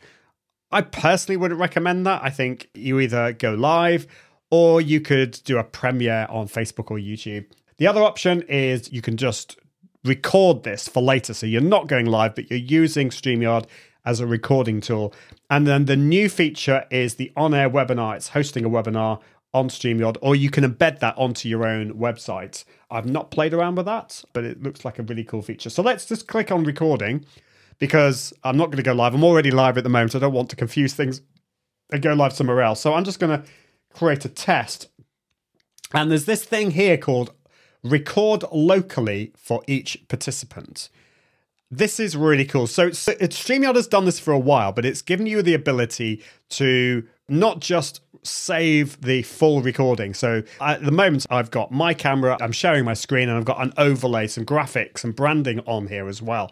I 0.71 0.81
personally 0.81 1.35
wouldn't 1.35 1.59
recommend 1.59 2.05
that. 2.05 2.21
I 2.23 2.29
think 2.29 2.69
you 2.73 2.99
either 2.99 3.33
go 3.33 3.55
live 3.55 4.07
or 4.51 4.79
you 4.79 5.01
could 5.01 5.31
do 5.43 5.57
a 5.57 5.63
premiere 5.65 6.27
on 6.29 6.47
Facebook 6.47 6.91
or 6.91 6.97
YouTube. 6.97 7.45
The 7.77 7.87
other 7.87 8.03
option 8.03 8.43
is 8.43 8.91
you 8.91 9.01
can 9.01 9.17
just 9.17 9.57
record 10.03 10.63
this 10.63 10.87
for 10.87 11.01
later. 11.01 11.33
So 11.33 11.45
you're 11.45 11.61
not 11.61 11.87
going 11.87 12.05
live, 12.05 12.35
but 12.35 12.49
you're 12.49 12.59
using 12.59 13.09
StreamYard 13.09 13.65
as 14.05 14.19
a 14.19 14.27
recording 14.27 14.81
tool. 14.81 15.13
And 15.49 15.67
then 15.67 15.85
the 15.85 15.95
new 15.95 16.29
feature 16.29 16.85
is 16.89 17.15
the 17.15 17.31
on 17.35 17.53
air 17.53 17.69
webinar. 17.69 18.15
It's 18.15 18.29
hosting 18.29 18.65
a 18.65 18.69
webinar 18.69 19.19
on 19.53 19.67
StreamYard, 19.67 20.17
or 20.21 20.35
you 20.35 20.49
can 20.49 20.63
embed 20.63 20.99
that 20.99 21.17
onto 21.17 21.49
your 21.49 21.65
own 21.65 21.93
website. 21.93 22.63
I've 22.91 23.09
not 23.09 23.31
played 23.31 23.53
around 23.53 23.75
with 23.75 23.87
that, 23.87 24.23
but 24.33 24.43
it 24.43 24.61
looks 24.61 24.85
like 24.85 24.99
a 24.99 25.03
really 25.03 25.23
cool 25.23 25.41
feature. 25.41 25.71
So 25.71 25.81
let's 25.81 26.05
just 26.05 26.27
click 26.27 26.51
on 26.51 26.63
recording 26.63 27.25
because 27.79 28.31
I'm 28.43 28.57
not 28.57 28.67
going 28.67 28.77
to 28.77 28.83
go 28.83 28.93
live. 28.93 29.15
I'm 29.15 29.23
already 29.23 29.51
live 29.51 29.77
at 29.77 29.83
the 29.83 29.89
moment. 29.89 30.15
I 30.15 30.19
don't 30.19 30.33
want 30.33 30.49
to 30.51 30.55
confuse 30.55 30.93
things 30.93 31.21
and 31.91 32.01
go 32.01 32.13
live 32.13 32.33
somewhere 32.33 32.61
else. 32.61 32.79
So 32.79 32.93
I'm 32.93 33.03
just 33.03 33.19
going 33.19 33.41
to 33.41 33.47
create 33.93 34.23
a 34.25 34.29
test. 34.29 34.89
And 35.93 36.11
there's 36.11 36.25
this 36.25 36.45
thing 36.45 36.71
here 36.71 36.97
called 36.97 37.33
record 37.83 38.43
locally 38.51 39.31
for 39.37 39.63
each 39.67 40.07
participant. 40.07 40.89
This 41.71 41.99
is 41.99 42.17
really 42.17 42.45
cool. 42.45 42.65
So, 42.65 42.89
StreamYard 42.89 43.75
has 43.75 43.87
done 43.87 44.05
this 44.05 44.19
for 44.19 44.31
a 44.31 44.39
while, 44.39 44.71
but 44.71 44.85
it's 44.85 45.03
given 45.03 45.27
you 45.27 45.41
the 45.43 45.53
ability 45.53 46.23
to 46.49 47.07
not 47.29 47.59
just 47.59 48.01
save 48.23 48.99
the 49.01 49.21
full 49.23 49.61
recording. 49.61 50.13
So 50.13 50.43
at 50.59 50.83
the 50.83 50.91
moment, 50.91 51.25
I've 51.29 51.51
got 51.51 51.71
my 51.71 51.93
camera, 51.93 52.37
I'm 52.41 52.51
sharing 52.51 52.85
my 52.85 52.93
screen, 52.93 53.29
and 53.29 53.37
I've 53.37 53.45
got 53.45 53.61
an 53.61 53.73
overlay, 53.77 54.27
some 54.27 54.45
graphics 54.45 55.03
and 55.03 55.15
branding 55.15 55.59
on 55.61 55.87
here 55.87 56.07
as 56.07 56.21
well. 56.21 56.51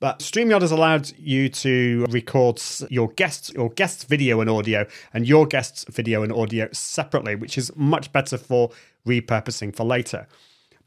But 0.00 0.20
StreamYard 0.20 0.60
has 0.60 0.70
allowed 0.70 1.12
you 1.18 1.48
to 1.48 2.06
record 2.10 2.62
your 2.88 3.08
guests, 3.08 3.50
your 3.52 3.70
guests' 3.70 4.04
video 4.04 4.40
and 4.40 4.48
audio, 4.48 4.86
and 5.12 5.26
your 5.26 5.46
guests' 5.46 5.84
video 5.90 6.22
and 6.22 6.32
audio 6.32 6.68
separately, 6.72 7.34
which 7.34 7.58
is 7.58 7.74
much 7.74 8.12
better 8.12 8.38
for 8.38 8.70
repurposing 9.06 9.74
for 9.74 9.84
later. 9.84 10.28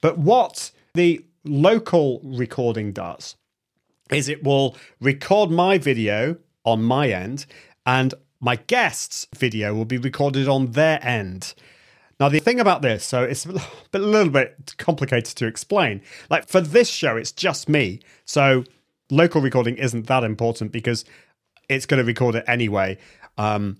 But 0.02 0.18
what 0.18 0.72
the 0.94 1.26
local 1.44 2.20
recording 2.24 2.92
does 2.92 3.36
is 4.12 4.28
it 4.28 4.44
will 4.44 4.76
record 5.00 5.50
my 5.50 5.78
video 5.78 6.38
on 6.66 6.84
my 6.84 7.10
end 7.10 7.46
and 7.86 8.14
my 8.40 8.56
guest's 8.56 9.28
video 9.36 9.74
will 9.74 9.86
be 9.86 9.98
recorded 9.98 10.48
on 10.48 10.72
their 10.72 11.00
end. 11.06 11.54
Now, 12.20 12.30
the 12.30 12.40
thing 12.40 12.60
about 12.60 12.82
this, 12.82 13.06
so 13.06 13.24
it's 13.24 13.46
a 13.94 14.00
little 14.00 14.32
bit 14.32 14.76
complicated 14.78 15.36
to 15.38 15.48
explain. 15.48 16.02
Like 16.30 16.48
for 16.48 16.62
this 16.62 16.90
show, 16.90 17.18
it's 17.18 17.32
just 17.32 17.70
me. 17.70 18.02
So 18.26 18.64
local 19.10 19.42
recording 19.42 19.78
isn't 19.78 20.08
that 20.08 20.24
important 20.24 20.72
because 20.72 21.06
it's 21.70 21.86
going 21.86 22.00
to 22.00 22.04
record 22.04 22.36
it 22.36 22.44
anyway. 22.48 22.98
Um, 23.38 23.78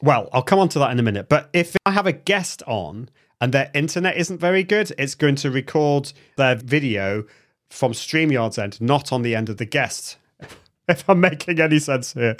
well, 0.00 0.28
I'll 0.32 0.42
come 0.42 0.58
on 0.58 0.68
to 0.70 0.78
that 0.78 0.90
in 0.92 0.98
a 0.98 1.02
minute. 1.02 1.28
But 1.28 1.50
if 1.52 1.76
I 1.84 1.90
have 1.90 2.06
a 2.06 2.12
guest 2.12 2.62
on 2.66 3.08
and 3.42 3.52
their 3.52 3.72
internet 3.74 4.16
isn't 4.16 4.38
very 4.38 4.62
good, 4.62 4.92
it's 4.96 5.16
going 5.16 5.34
to 5.34 5.50
record 5.50 6.12
their 6.36 6.54
video 6.54 7.24
from 7.68 7.92
StreamYard's 7.92 8.56
end, 8.56 8.80
not 8.80 9.12
on 9.12 9.22
the 9.22 9.34
end 9.34 9.48
of 9.48 9.56
the 9.56 9.64
guest 9.64 10.16
if 10.88 11.10
I'm 11.10 11.20
making 11.20 11.60
any 11.60 11.80
sense 11.80 12.12
here. 12.12 12.36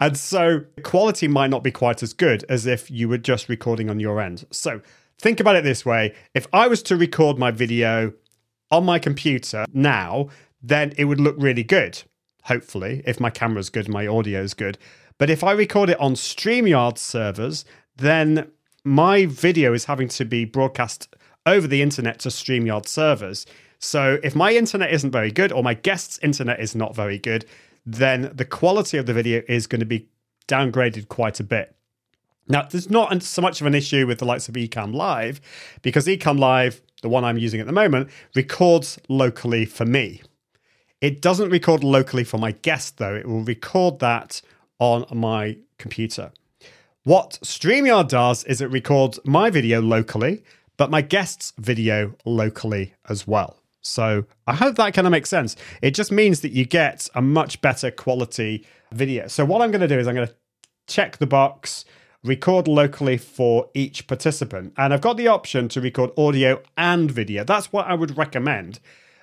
And 0.00 0.16
so 0.16 0.62
the 0.76 0.80
quality 0.80 1.28
might 1.28 1.50
not 1.50 1.62
be 1.62 1.70
quite 1.70 2.02
as 2.02 2.14
good 2.14 2.42
as 2.48 2.64
if 2.64 2.90
you 2.90 3.06
were 3.06 3.18
just 3.18 3.50
recording 3.50 3.90
on 3.90 4.00
your 4.00 4.18
end. 4.18 4.46
So 4.50 4.80
think 5.18 5.40
about 5.40 5.56
it 5.56 5.62
this 5.62 5.84
way 5.84 6.14
if 6.32 6.46
I 6.54 6.68
was 6.68 6.82
to 6.84 6.96
record 6.96 7.36
my 7.36 7.50
video 7.50 8.14
on 8.70 8.86
my 8.86 8.98
computer 8.98 9.66
now, 9.74 10.30
then 10.62 10.94
it 10.96 11.04
would 11.04 11.20
look 11.20 11.36
really 11.38 11.64
good, 11.64 12.02
hopefully, 12.44 13.02
if 13.04 13.20
my 13.20 13.28
camera's 13.28 13.68
good, 13.68 13.90
my 13.90 14.06
audio 14.06 14.40
is 14.40 14.54
good. 14.54 14.78
But 15.18 15.28
if 15.28 15.44
I 15.44 15.52
record 15.52 15.90
it 15.90 16.00
on 16.00 16.14
StreamYard 16.14 16.96
servers, 16.96 17.66
then 17.96 18.50
my 18.86 19.26
video 19.26 19.72
is 19.72 19.86
having 19.86 20.06
to 20.06 20.24
be 20.24 20.44
broadcast 20.44 21.08
over 21.44 21.66
the 21.66 21.82
internet 21.82 22.20
to 22.20 22.28
StreamYard 22.28 22.86
servers. 22.86 23.44
So 23.80 24.18
if 24.22 24.36
my 24.36 24.52
internet 24.52 24.92
isn't 24.92 25.10
very 25.10 25.32
good 25.32 25.50
or 25.50 25.64
my 25.64 25.74
guest's 25.74 26.20
internet 26.20 26.60
is 26.60 26.76
not 26.76 26.94
very 26.94 27.18
good, 27.18 27.44
then 27.84 28.30
the 28.32 28.44
quality 28.44 28.96
of 28.96 29.06
the 29.06 29.12
video 29.12 29.42
is 29.48 29.66
going 29.66 29.80
to 29.80 29.86
be 29.86 30.08
downgraded 30.46 31.08
quite 31.08 31.40
a 31.40 31.44
bit. 31.44 31.74
Now, 32.46 32.62
there's 32.62 32.88
not 32.88 33.20
so 33.24 33.42
much 33.42 33.60
of 33.60 33.66
an 33.66 33.74
issue 33.74 34.06
with 34.06 34.20
the 34.20 34.24
likes 34.24 34.48
of 34.48 34.54
Ecamm 34.54 34.94
Live 34.94 35.40
because 35.82 36.06
Ecamm 36.06 36.38
Live, 36.38 36.80
the 37.02 37.08
one 37.08 37.24
I'm 37.24 37.38
using 37.38 37.58
at 37.58 37.66
the 37.66 37.72
moment, 37.72 38.08
records 38.36 39.00
locally 39.08 39.64
for 39.64 39.84
me. 39.84 40.22
It 41.00 41.20
doesn't 41.20 41.50
record 41.50 41.82
locally 41.82 42.22
for 42.22 42.38
my 42.38 42.52
guest, 42.52 42.98
though. 42.98 43.16
It 43.16 43.26
will 43.26 43.42
record 43.42 43.98
that 43.98 44.42
on 44.78 45.06
my 45.12 45.58
computer. 45.76 46.30
What 47.06 47.38
StreamYard 47.44 48.08
does 48.08 48.42
is 48.42 48.60
it 48.60 48.68
records 48.72 49.20
my 49.24 49.48
video 49.48 49.80
locally, 49.80 50.42
but 50.76 50.90
my 50.90 51.02
guest's 51.02 51.52
video 51.56 52.16
locally 52.24 52.94
as 53.08 53.28
well. 53.28 53.62
So 53.80 54.24
I 54.48 54.56
hope 54.56 54.74
that 54.74 54.92
kind 54.92 55.06
of 55.06 55.12
makes 55.12 55.30
sense. 55.30 55.54
It 55.82 55.92
just 55.92 56.10
means 56.10 56.40
that 56.40 56.50
you 56.50 56.64
get 56.64 57.08
a 57.14 57.22
much 57.22 57.60
better 57.60 57.92
quality 57.92 58.66
video. 58.90 59.28
So 59.28 59.44
what 59.44 59.62
I'm 59.62 59.70
going 59.70 59.82
to 59.82 59.86
do 59.86 60.00
is 60.00 60.08
I'm 60.08 60.16
going 60.16 60.26
to 60.26 60.34
check 60.88 61.18
the 61.18 61.28
box, 61.28 61.84
record 62.24 62.66
locally 62.66 63.18
for 63.18 63.70
each 63.72 64.08
participant. 64.08 64.72
And 64.76 64.92
I've 64.92 65.00
got 65.00 65.16
the 65.16 65.28
option 65.28 65.68
to 65.68 65.80
record 65.80 66.10
audio 66.18 66.60
and 66.76 67.08
video. 67.08 67.44
That's 67.44 67.72
what 67.72 67.86
I 67.86 67.94
would 67.94 68.18
recommend. 68.18 68.80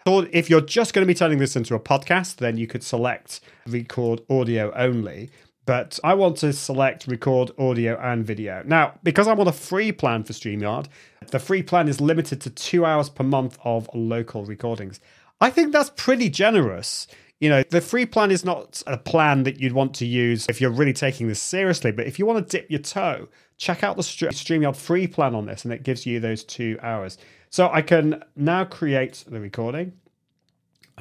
So 0.07 0.25
if 0.31 0.49
you're 0.49 0.61
just 0.61 0.93
going 0.93 1.05
to 1.05 1.13
be 1.13 1.17
turning 1.17 1.39
this 1.39 1.57
into 1.57 1.75
a 1.75 1.81
podcast, 1.81 2.37
then 2.37 2.55
you 2.55 2.65
could 2.65 2.81
select 2.81 3.41
record 3.67 4.21
audio 4.29 4.71
only 4.73 5.31
but 5.65 5.99
I 6.03 6.13
want 6.13 6.37
to 6.37 6.51
select 6.53 7.07
record 7.07 7.51
audio 7.57 7.97
and 7.99 8.25
video. 8.25 8.63
Now, 8.65 8.99
because 9.03 9.27
I'm 9.27 9.39
on 9.39 9.47
a 9.47 9.53
free 9.53 9.91
plan 9.91 10.23
for 10.23 10.33
StreamYard, 10.33 10.87
the 11.31 11.39
free 11.39 11.63
plan 11.63 11.87
is 11.87 12.01
limited 12.01 12.41
to 12.41 12.49
two 12.49 12.85
hours 12.85 13.09
per 13.09 13.23
month 13.23 13.57
of 13.63 13.89
local 13.93 14.45
recordings. 14.45 14.99
I 15.39 15.49
think 15.49 15.71
that's 15.71 15.91
pretty 15.95 16.29
generous. 16.29 17.07
You 17.39 17.49
know, 17.49 17.63
the 17.69 17.81
free 17.81 18.05
plan 18.05 18.31
is 18.31 18.45
not 18.45 18.81
a 18.87 18.97
plan 18.97 19.43
that 19.43 19.59
you'd 19.59 19.73
want 19.73 19.93
to 19.95 20.05
use 20.05 20.45
if 20.47 20.61
you're 20.61 20.69
really 20.69 20.93
taking 20.93 21.27
this 21.27 21.41
seriously, 21.41 21.91
but 21.91 22.07
if 22.07 22.19
you 22.19 22.25
want 22.25 22.47
to 22.47 22.57
dip 22.57 22.69
your 22.69 22.79
toe, 22.79 23.27
check 23.57 23.83
out 23.83 23.95
the 23.95 24.03
StreamYard 24.03 24.75
free 24.75 25.07
plan 25.07 25.35
on 25.35 25.45
this 25.45 25.63
and 25.63 25.73
it 25.73 25.83
gives 25.83 26.05
you 26.05 26.19
those 26.19 26.43
two 26.43 26.77
hours. 26.81 27.17
So 27.49 27.69
I 27.69 27.81
can 27.81 28.23
now 28.35 28.65
create 28.65 29.23
the 29.27 29.39
recording. 29.39 29.93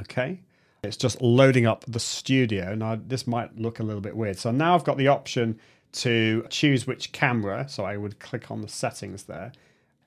Okay. 0.00 0.40
It's 0.82 0.96
just 0.96 1.22
loading 1.22 1.64
up 1.64 1.84
the 1.86 2.00
studio. 2.00 2.74
Now, 2.74 2.98
this 3.00 3.24
might 3.24 3.56
look 3.56 3.78
a 3.78 3.84
little 3.84 4.00
bit 4.00 4.16
weird. 4.16 4.36
So 4.36 4.50
now 4.50 4.74
I've 4.74 4.82
got 4.82 4.96
the 4.96 5.06
option 5.06 5.60
to 5.92 6.44
choose 6.50 6.88
which 6.88 7.12
camera. 7.12 7.66
So 7.68 7.84
I 7.84 7.96
would 7.96 8.18
click 8.18 8.50
on 8.50 8.62
the 8.62 8.68
settings 8.68 9.22
there, 9.22 9.52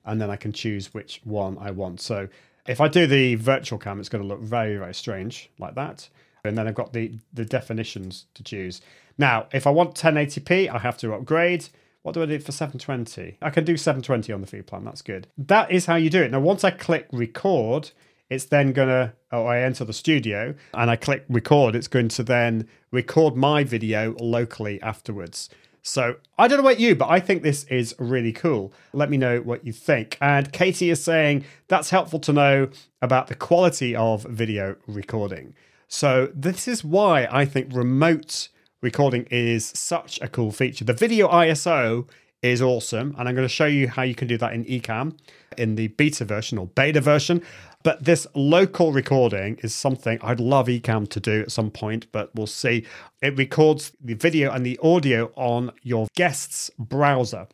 and 0.04 0.20
then 0.20 0.28
I 0.28 0.36
can 0.36 0.52
choose 0.52 0.92
which 0.92 1.22
one 1.24 1.56
I 1.58 1.70
want. 1.70 2.02
So 2.02 2.28
if 2.66 2.78
I 2.78 2.88
do 2.88 3.06
the 3.06 3.36
virtual 3.36 3.78
cam, 3.78 4.00
it's 4.00 4.10
going 4.10 4.20
to 4.20 4.28
look 4.28 4.42
very, 4.42 4.76
very 4.76 4.92
strange 4.92 5.48
like 5.58 5.76
that. 5.76 6.10
And 6.44 6.58
then 6.58 6.68
I've 6.68 6.74
got 6.74 6.92
the, 6.92 7.12
the 7.32 7.46
definitions 7.46 8.26
to 8.34 8.42
choose. 8.42 8.82
Now, 9.16 9.46
if 9.54 9.66
I 9.66 9.70
want 9.70 9.94
1080p, 9.94 10.68
I 10.68 10.76
have 10.76 10.98
to 10.98 11.14
upgrade. 11.14 11.70
What 12.02 12.12
do 12.12 12.22
I 12.22 12.26
do 12.26 12.38
for 12.38 12.52
720? 12.52 13.38
I 13.40 13.48
can 13.48 13.64
do 13.64 13.78
720 13.78 14.30
on 14.30 14.42
the 14.42 14.46
free 14.46 14.60
plan. 14.60 14.84
That's 14.84 15.00
good. 15.00 15.26
That 15.38 15.70
is 15.70 15.86
how 15.86 15.96
you 15.96 16.10
do 16.10 16.22
it. 16.22 16.30
Now, 16.30 16.40
once 16.40 16.64
I 16.64 16.70
click 16.70 17.06
record, 17.12 17.92
it's 18.30 18.44
then 18.46 18.72
going 18.72 18.88
to, 18.88 19.12
oh, 19.32 19.46
I 19.46 19.60
enter 19.60 19.84
the 19.84 19.92
studio 19.92 20.54
and 20.74 20.90
I 20.90 20.96
click 20.96 21.24
record, 21.28 21.76
it's 21.76 21.88
going 21.88 22.08
to 22.08 22.22
then 22.22 22.68
record 22.90 23.36
my 23.36 23.64
video 23.64 24.14
locally 24.18 24.80
afterwards. 24.82 25.48
So 25.82 26.16
I 26.36 26.48
don't 26.48 26.58
know 26.58 26.68
about 26.68 26.80
you, 26.80 26.96
but 26.96 27.10
I 27.10 27.20
think 27.20 27.42
this 27.42 27.62
is 27.64 27.94
really 28.00 28.32
cool. 28.32 28.72
Let 28.92 29.08
me 29.08 29.16
know 29.16 29.38
what 29.38 29.64
you 29.64 29.72
think. 29.72 30.18
And 30.20 30.52
Katie 30.52 30.90
is 30.90 31.02
saying 31.02 31.44
that's 31.68 31.90
helpful 31.90 32.18
to 32.20 32.32
know 32.32 32.70
about 33.00 33.28
the 33.28 33.36
quality 33.36 33.94
of 33.94 34.24
video 34.24 34.74
recording. 34.88 35.54
So 35.86 36.28
this 36.34 36.66
is 36.66 36.82
why 36.82 37.28
I 37.30 37.44
think 37.44 37.72
remote 37.72 38.48
recording 38.82 39.28
is 39.30 39.66
such 39.76 40.20
a 40.20 40.26
cool 40.26 40.50
feature. 40.50 40.84
The 40.84 40.92
video 40.92 41.28
ISO 41.28 42.08
is 42.42 42.60
awesome, 42.60 43.14
and 43.18 43.28
I'm 43.28 43.34
going 43.34 43.48
to 43.48 43.52
show 43.52 43.66
you 43.66 43.88
how 43.88 44.02
you 44.02 44.14
can 44.14 44.28
do 44.28 44.36
that 44.38 44.52
in 44.52 44.64
Ecamm 44.64 45.16
in 45.56 45.76
the 45.76 45.88
beta 45.88 46.24
version 46.24 46.58
or 46.58 46.66
beta 46.66 47.00
version. 47.00 47.42
But 47.86 48.02
this 48.02 48.26
local 48.34 48.90
recording 48.90 49.60
is 49.62 49.72
something 49.72 50.18
I'd 50.20 50.40
love 50.40 50.66
Ecamm 50.66 51.08
to 51.08 51.20
do 51.20 51.42
at 51.42 51.52
some 51.52 51.70
point, 51.70 52.10
but 52.10 52.34
we'll 52.34 52.48
see. 52.48 52.84
It 53.22 53.38
records 53.38 53.92
the 54.00 54.14
video 54.14 54.50
and 54.50 54.66
the 54.66 54.76
audio 54.82 55.30
on 55.36 55.70
your 55.84 56.08
guest's 56.16 56.68
browser. 56.80 57.46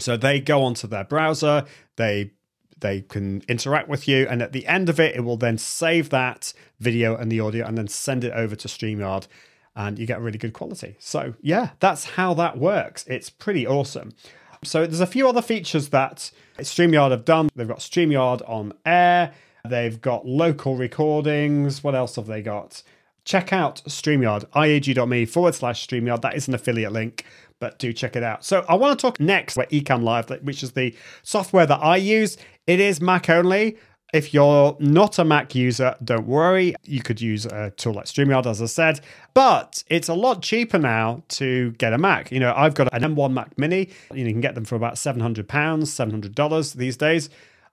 So 0.00 0.16
they 0.16 0.40
go 0.40 0.64
onto 0.64 0.88
their 0.88 1.04
browser, 1.04 1.66
they 1.94 2.32
they 2.80 3.02
can 3.02 3.44
interact 3.46 3.88
with 3.88 4.08
you, 4.08 4.26
and 4.28 4.42
at 4.42 4.50
the 4.50 4.66
end 4.66 4.88
of 4.88 4.98
it, 4.98 5.14
it 5.14 5.20
will 5.20 5.36
then 5.36 5.56
save 5.56 6.10
that 6.10 6.52
video 6.80 7.14
and 7.14 7.30
the 7.30 7.38
audio 7.38 7.64
and 7.64 7.78
then 7.78 7.86
send 7.86 8.24
it 8.24 8.32
over 8.32 8.56
to 8.56 8.66
StreamYard 8.66 9.28
and 9.76 10.00
you 10.00 10.04
get 10.04 10.20
really 10.20 10.38
good 10.38 10.52
quality. 10.52 10.96
So 10.98 11.34
yeah, 11.42 11.70
that's 11.78 12.02
how 12.16 12.34
that 12.34 12.58
works. 12.58 13.04
It's 13.06 13.30
pretty 13.30 13.68
awesome. 13.68 14.14
So 14.64 14.84
there's 14.84 14.98
a 14.98 15.06
few 15.06 15.28
other 15.28 15.42
features 15.42 15.90
that 15.90 16.32
StreamYard 16.58 17.12
have 17.12 17.24
done. 17.24 17.50
They've 17.54 17.68
got 17.68 17.78
StreamYard 17.78 18.42
on 18.50 18.72
air. 18.84 19.32
They've 19.68 20.00
got 20.00 20.26
local 20.26 20.76
recordings. 20.76 21.84
What 21.84 21.94
else 21.94 22.16
have 22.16 22.26
they 22.26 22.42
got? 22.42 22.82
Check 23.24 23.52
out 23.52 23.82
StreamYard, 23.86 24.46
iag.me 24.50 25.26
forward 25.26 25.54
slash 25.54 25.86
StreamYard. 25.86 26.22
That 26.22 26.34
is 26.34 26.48
an 26.48 26.54
affiliate 26.54 26.92
link, 26.92 27.26
but 27.58 27.78
do 27.78 27.92
check 27.92 28.16
it 28.16 28.22
out. 28.22 28.44
So 28.44 28.64
I 28.68 28.74
want 28.74 28.98
to 28.98 29.02
talk 29.02 29.20
next 29.20 29.56
about 29.56 29.70
Ecamm 29.70 30.02
Live, 30.02 30.30
which 30.42 30.62
is 30.62 30.72
the 30.72 30.94
software 31.22 31.66
that 31.66 31.82
I 31.82 31.96
use. 31.96 32.38
It 32.66 32.80
is 32.80 33.00
Mac 33.00 33.28
only. 33.28 33.76
If 34.12 34.34
you're 34.34 34.76
not 34.80 35.18
a 35.18 35.24
Mac 35.24 35.54
user, 35.54 35.94
don't 36.02 36.26
worry. 36.26 36.74
You 36.82 37.00
could 37.00 37.20
use 37.20 37.46
a 37.46 37.70
tool 37.76 37.94
like 37.94 38.06
StreamYard, 38.06 38.46
as 38.46 38.60
I 38.60 38.66
said, 38.66 39.00
but 39.34 39.84
it's 39.86 40.08
a 40.08 40.14
lot 40.14 40.42
cheaper 40.42 40.78
now 40.78 41.22
to 41.28 41.70
get 41.72 41.92
a 41.92 41.98
Mac. 41.98 42.32
You 42.32 42.40
know, 42.40 42.52
I've 42.56 42.74
got 42.74 42.92
an 42.92 43.02
M1 43.02 43.32
Mac 43.32 43.56
Mini. 43.56 43.90
You, 44.12 44.24
can 44.24 44.40
get 44.40 44.56
them 44.56 44.64
for 44.64 44.74
about 44.74 44.94
£700, 44.94 45.44
$700 45.44 46.74
these 46.74 46.96
days. 46.96 47.30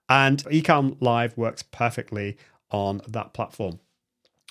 And 0.09 0.43
Ecamm 0.45 0.97
Live 1.01 1.37
works 1.37 1.63
perfectly 1.63 2.37
on 2.71 3.01
that 3.07 3.33
platform. 3.33 3.79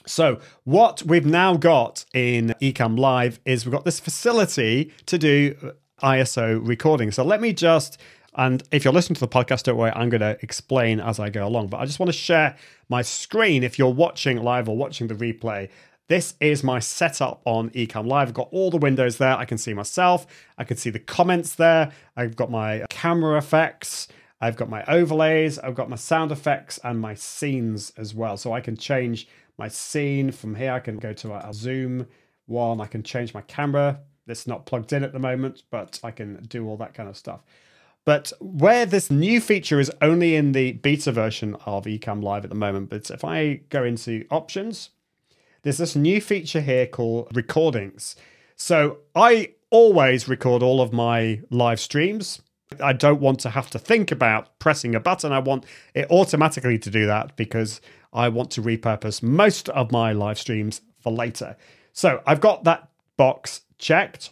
So, 0.07 0.39
what 0.65 1.03
we've 1.03 1.27
now 1.27 1.57
got 1.57 2.05
in 2.15 2.55
Ecamm 2.61 2.99
Live 2.99 3.41
is 3.45 3.67
we've 3.67 3.73
got 3.73 3.85
this 3.85 3.99
facility 3.99 4.93
to 5.07 5.19
do 5.19 5.73
ISO 6.03 6.61
recording. 6.67 7.11
So, 7.11 7.25
let 7.25 7.41
me 7.41 7.53
just 7.53 7.99
and 8.37 8.63
if 8.71 8.85
you're 8.85 8.93
listening 8.93 9.15
to 9.15 9.21
the 9.21 9.29
podcast, 9.29 9.63
don't 9.63 9.79
worry, 9.79 9.93
I'm 9.95 10.11
going 10.11 10.21
to 10.21 10.39
explain 10.43 11.01
as 11.01 11.19
I 11.19 11.31
go 11.31 11.47
along. 11.47 11.69
But 11.69 11.79
I 11.79 11.87
just 11.87 11.99
want 11.99 12.09
to 12.09 12.17
share 12.19 12.55
my 12.89 13.01
screen 13.01 13.63
if 13.63 13.79
you're 13.79 13.93
watching 13.93 14.43
live 14.43 14.69
or 14.69 14.77
watching 14.77 15.07
the 15.07 15.15
replay. 15.15 15.71
This 16.09 16.35
is 16.39 16.63
my 16.63 16.79
setup 16.79 17.41
on 17.47 17.71
Ecamm 17.71 18.07
Live. 18.07 18.29
I've 18.29 18.35
got 18.35 18.49
all 18.53 18.71
the 18.71 18.77
windows 18.77 19.17
there. 19.17 19.37
I 19.37 19.45
can 19.45 19.59
see 19.59 19.75
myself. 19.75 20.27
I 20.57 20.65
can 20.65 20.77
see 20.77 20.91
the 20.91 21.01
comments 21.01 21.57
there. 21.57 21.91
I've 22.17 22.37
got 22.37 22.51
my 22.51 22.85
camera 22.91 23.39
effects. 23.39 24.07
I've 24.41 24.57
got 24.57 24.69
my 24.69 24.85
overlays. 24.85 25.59
I've 25.59 25.75
got 25.75 25.89
my 25.89 25.97
sound 25.97 26.33
effects 26.33 26.79
and 26.85 27.01
my 27.01 27.15
scenes 27.15 27.93
as 27.97 28.15
well. 28.15 28.37
So 28.37 28.53
I 28.53 28.61
can 28.61 28.77
change 28.77 29.29
my 29.59 29.69
scene 29.69 30.31
from 30.31 30.55
here. 30.55 30.73
I 30.73 30.81
can 30.81 30.99
go 30.99 31.13
to 31.15 31.35
a 31.35 31.55
zoom 31.55 32.07
one. 32.47 32.81
I 32.81 32.87
can 32.87 33.03
change 33.03 33.33
my 33.33 33.43
camera. 33.43 34.01
It's 34.27 34.47
not 34.47 34.67
plugged 34.67 34.93
in 34.93 35.05
at 35.05 35.13
the 35.13 35.19
moment, 35.19 35.63
but 35.71 36.01
I 36.03 36.11
can 36.11 36.43
do 36.45 36.69
all 36.69 36.77
that 36.79 36.95
kind 36.95 37.09
of 37.09 37.17
stuff. 37.17 37.41
But 38.05 38.33
where 38.41 38.87
this 38.87 39.11
new 39.11 39.41
feature 39.41 39.81
is 39.81 39.91
only 40.01 40.37
in 40.37 40.53
the 40.53 40.73
beta 40.73 41.11
version 41.11 41.57
of 41.67 41.87
Ecamm 41.87 42.23
Live 42.23 42.45
at 42.45 42.51
the 42.51 42.57
moment, 42.57 42.89
but 42.89 43.11
if 43.11 43.25
I 43.25 43.63
go 43.69 43.83
into 43.83 44.25
options, 44.31 44.91
there's 45.63 45.79
this 45.79 45.97
new 45.97 46.21
feature 46.21 46.61
here 46.61 46.87
called 46.87 47.35
recordings. 47.35 48.15
So 48.55 48.99
I 49.17 49.55
always 49.71 50.29
record 50.29 50.63
all 50.63 50.81
of 50.81 50.93
my 50.93 51.41
live 51.51 51.81
streams. 51.81 52.43
I 52.83 52.93
don't 52.93 53.21
want 53.21 53.41
to 53.41 53.51
have 53.51 53.71
to 53.71 53.79
think 53.79 54.11
about 54.11 54.59
pressing 54.59 54.95
a 54.95 55.01
button. 55.01 55.33
I 55.33 55.39
want 55.39 55.65
it 55.95 56.11
automatically 56.11 56.79
to 56.79 56.91
do 56.91 57.07
that 57.07 57.37
because 57.37 57.81
I 58.13 58.29
want 58.29 58.51
to 58.53 58.63
repurpose 58.63 59.23
most 59.23 59.69
of 59.71 59.93
my 59.93 60.13
live 60.13 60.39
streams 60.39 60.81
for 60.99 61.13
later. 61.13 61.57
So 61.93 62.23
I've 62.27 62.41
got 62.41 62.65
that 62.65 62.89
box 63.17 63.63
checked. 63.79 64.31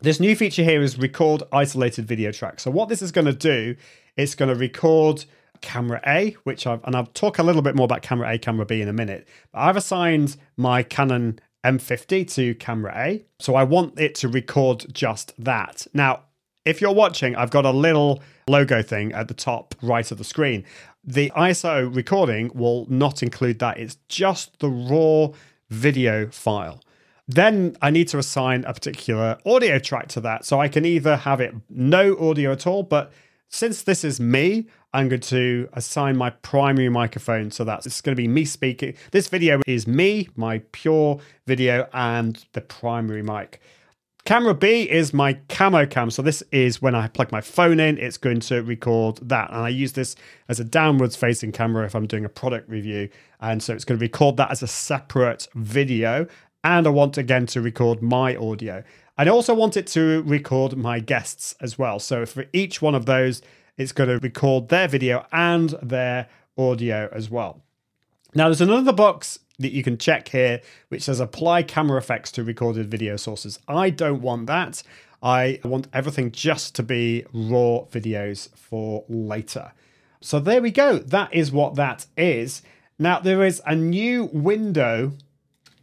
This 0.00 0.20
new 0.20 0.36
feature 0.36 0.62
here 0.62 0.82
is 0.82 0.98
record 0.98 1.42
isolated 1.52 2.06
video 2.06 2.30
track. 2.30 2.60
So 2.60 2.70
what 2.70 2.88
this 2.88 3.00
is 3.00 3.12
going 3.12 3.24
to 3.24 3.32
do, 3.32 3.76
it's 4.16 4.34
going 4.34 4.50
to 4.50 4.54
record 4.54 5.24
camera 5.62 6.00
A, 6.06 6.36
which 6.44 6.66
I've 6.66 6.84
and 6.84 6.94
I'll 6.94 7.06
talk 7.06 7.38
a 7.38 7.42
little 7.42 7.62
bit 7.62 7.74
more 7.74 7.84
about 7.84 8.02
camera 8.02 8.30
A, 8.32 8.38
camera 8.38 8.66
B 8.66 8.82
in 8.82 8.88
a 8.88 8.92
minute. 8.92 9.26
But 9.52 9.60
I've 9.60 9.76
assigned 9.76 10.36
my 10.56 10.82
Canon 10.82 11.40
M50 11.64 12.30
to 12.34 12.54
camera 12.56 12.92
A, 12.94 13.24
so 13.38 13.54
I 13.54 13.64
want 13.64 13.98
it 13.98 14.14
to 14.16 14.28
record 14.28 14.86
just 14.92 15.32
that. 15.42 15.86
Now, 15.94 16.24
if 16.66 16.80
you're 16.80 16.92
watching, 16.92 17.34
I've 17.36 17.50
got 17.50 17.64
a 17.64 17.70
little 17.70 18.22
logo 18.48 18.82
thing 18.82 19.12
at 19.12 19.28
the 19.28 19.34
top 19.34 19.74
right 19.80 20.10
of 20.10 20.18
the 20.18 20.24
screen. 20.24 20.64
The 21.04 21.30
ISO 21.36 21.94
recording 21.94 22.50
will 22.54 22.86
not 22.90 23.22
include 23.22 23.60
that. 23.60 23.78
It's 23.78 23.96
just 24.08 24.58
the 24.58 24.68
raw 24.68 25.28
video 25.70 26.28
file. 26.28 26.82
Then 27.28 27.76
I 27.80 27.90
need 27.90 28.08
to 28.08 28.18
assign 28.18 28.64
a 28.64 28.74
particular 28.74 29.38
audio 29.46 29.78
track 29.78 30.08
to 30.08 30.20
that. 30.22 30.44
So 30.44 30.60
I 30.60 30.68
can 30.68 30.84
either 30.84 31.16
have 31.16 31.40
it 31.40 31.54
no 31.70 32.16
audio 32.18 32.52
at 32.52 32.66
all, 32.66 32.82
but 32.82 33.12
since 33.48 33.82
this 33.82 34.04
is 34.04 34.20
me, 34.20 34.66
I'm 34.92 35.08
going 35.08 35.20
to 35.20 35.68
assign 35.74 36.16
my 36.16 36.30
primary 36.30 36.88
microphone. 36.88 37.52
So 37.52 37.62
that's 37.62 37.86
it's 37.86 38.00
going 38.00 38.16
to 38.16 38.20
be 38.20 38.28
me 38.28 38.44
speaking. 38.44 38.94
This 39.12 39.28
video 39.28 39.60
is 39.66 39.86
me, 39.86 40.28
my 40.34 40.62
pure 40.72 41.20
video, 41.46 41.88
and 41.92 42.44
the 42.54 42.60
primary 42.60 43.22
mic. 43.22 43.60
Camera 44.26 44.54
B 44.54 44.90
is 44.90 45.14
my 45.14 45.34
camo 45.48 45.86
cam. 45.86 46.10
So 46.10 46.20
this 46.20 46.42
is 46.50 46.82
when 46.82 46.96
I 46.96 47.06
plug 47.06 47.30
my 47.30 47.40
phone 47.40 47.78
in, 47.78 47.96
it's 47.96 48.18
going 48.18 48.40
to 48.40 48.60
record 48.60 49.20
that. 49.22 49.50
And 49.50 49.60
I 49.60 49.68
use 49.68 49.92
this 49.92 50.16
as 50.48 50.58
a 50.58 50.64
downwards 50.64 51.14
facing 51.14 51.52
camera 51.52 51.86
if 51.86 51.94
I'm 51.94 52.08
doing 52.08 52.24
a 52.24 52.28
product 52.28 52.68
review. 52.68 53.08
And 53.40 53.62
so 53.62 53.72
it's 53.72 53.84
going 53.84 54.00
to 54.00 54.04
record 54.04 54.36
that 54.38 54.50
as 54.50 54.64
a 54.64 54.66
separate 54.66 55.46
video 55.54 56.26
and 56.64 56.88
I 56.88 56.90
want 56.90 57.16
again 57.16 57.46
to 57.46 57.60
record 57.60 58.02
my 58.02 58.34
audio. 58.34 58.82
I 59.16 59.28
also 59.28 59.54
want 59.54 59.76
it 59.76 59.86
to 59.88 60.24
record 60.24 60.76
my 60.76 60.98
guests 60.98 61.54
as 61.60 61.78
well. 61.78 62.00
So 62.00 62.26
for 62.26 62.46
each 62.52 62.82
one 62.82 62.96
of 62.96 63.06
those, 63.06 63.42
it's 63.76 63.92
going 63.92 64.10
to 64.10 64.18
record 64.18 64.70
their 64.70 64.88
video 64.88 65.24
and 65.30 65.70
their 65.80 66.26
audio 66.58 67.08
as 67.12 67.30
well. 67.30 67.62
Now, 68.34 68.48
there's 68.48 68.60
another 68.60 68.92
box 68.92 69.38
that 69.58 69.72
you 69.72 69.82
can 69.82 69.96
check 69.98 70.28
here 70.28 70.60
which 70.88 71.02
says 71.02 71.20
apply 71.20 71.62
camera 71.62 71.98
effects 71.98 72.30
to 72.32 72.44
recorded 72.44 72.90
video 72.90 73.16
sources. 73.16 73.58
I 73.66 73.90
don't 73.90 74.22
want 74.22 74.46
that. 74.46 74.82
I 75.22 75.60
want 75.64 75.88
everything 75.92 76.30
just 76.30 76.74
to 76.76 76.82
be 76.82 77.24
raw 77.32 77.84
videos 77.90 78.54
for 78.54 79.04
later. 79.08 79.72
So 80.20 80.40
there 80.40 80.60
we 80.60 80.70
go. 80.70 80.98
That 80.98 81.32
is 81.32 81.52
what 81.52 81.74
that 81.76 82.06
is. 82.16 82.62
Now, 82.98 83.20
there 83.20 83.44
is 83.44 83.60
a 83.66 83.74
new 83.74 84.24
window 84.32 85.12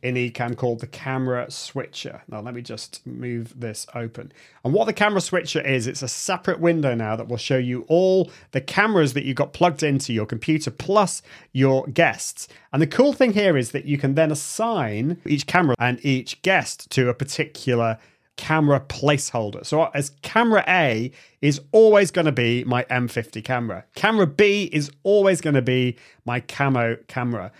in 0.03 0.15
Ecamm 0.15 0.55
called 0.55 0.81
the 0.81 0.87
camera 0.87 1.49
switcher. 1.49 2.21
Now, 2.27 2.41
let 2.41 2.53
me 2.53 2.61
just 2.61 3.05
move 3.07 3.59
this 3.59 3.87
open. 3.95 4.33
And 4.63 4.73
what 4.73 4.85
the 4.85 4.93
camera 4.93 5.21
switcher 5.21 5.61
is, 5.61 5.87
it's 5.87 6.03
a 6.03 6.09
separate 6.09 6.59
window 6.59 6.93
now 6.93 7.15
that 7.15 7.29
will 7.29 7.37
show 7.37 7.57
you 7.57 7.85
all 7.87 8.29
the 8.51 8.59
cameras 8.59 9.13
that 9.13 9.23
you 9.23 9.33
got 9.33 9.53
plugged 9.53 9.81
into 9.81 10.11
your 10.11 10.25
computer 10.25 10.69
plus 10.71 11.21
your 11.53 11.87
guests. 11.87 12.49
And 12.73 12.81
the 12.81 12.87
cool 12.87 13.13
thing 13.13 13.31
here 13.31 13.55
is 13.55 13.71
that 13.71 13.85
you 13.85 13.97
can 13.97 14.15
then 14.15 14.29
assign 14.29 15.21
each 15.25 15.47
camera 15.47 15.75
and 15.79 16.03
each 16.05 16.41
guest 16.41 16.89
to 16.91 17.07
a 17.07 17.13
particular 17.13 17.97
camera 18.35 18.81
placeholder. 18.81 19.65
So 19.65 19.85
as 19.93 20.11
camera 20.21 20.65
A 20.67 21.11
is 21.41 21.61
always 21.71 22.11
going 22.11 22.25
to 22.25 22.31
be 22.31 22.63
my 22.65 22.83
M50 22.85 23.43
camera. 23.43 23.85
Camera 23.95 24.27
B 24.27 24.69
is 24.73 24.91
always 25.03 25.39
going 25.39 25.53
to 25.53 25.61
be 25.61 25.97
my 26.25 26.41
camo 26.41 26.97
camera. 27.07 27.51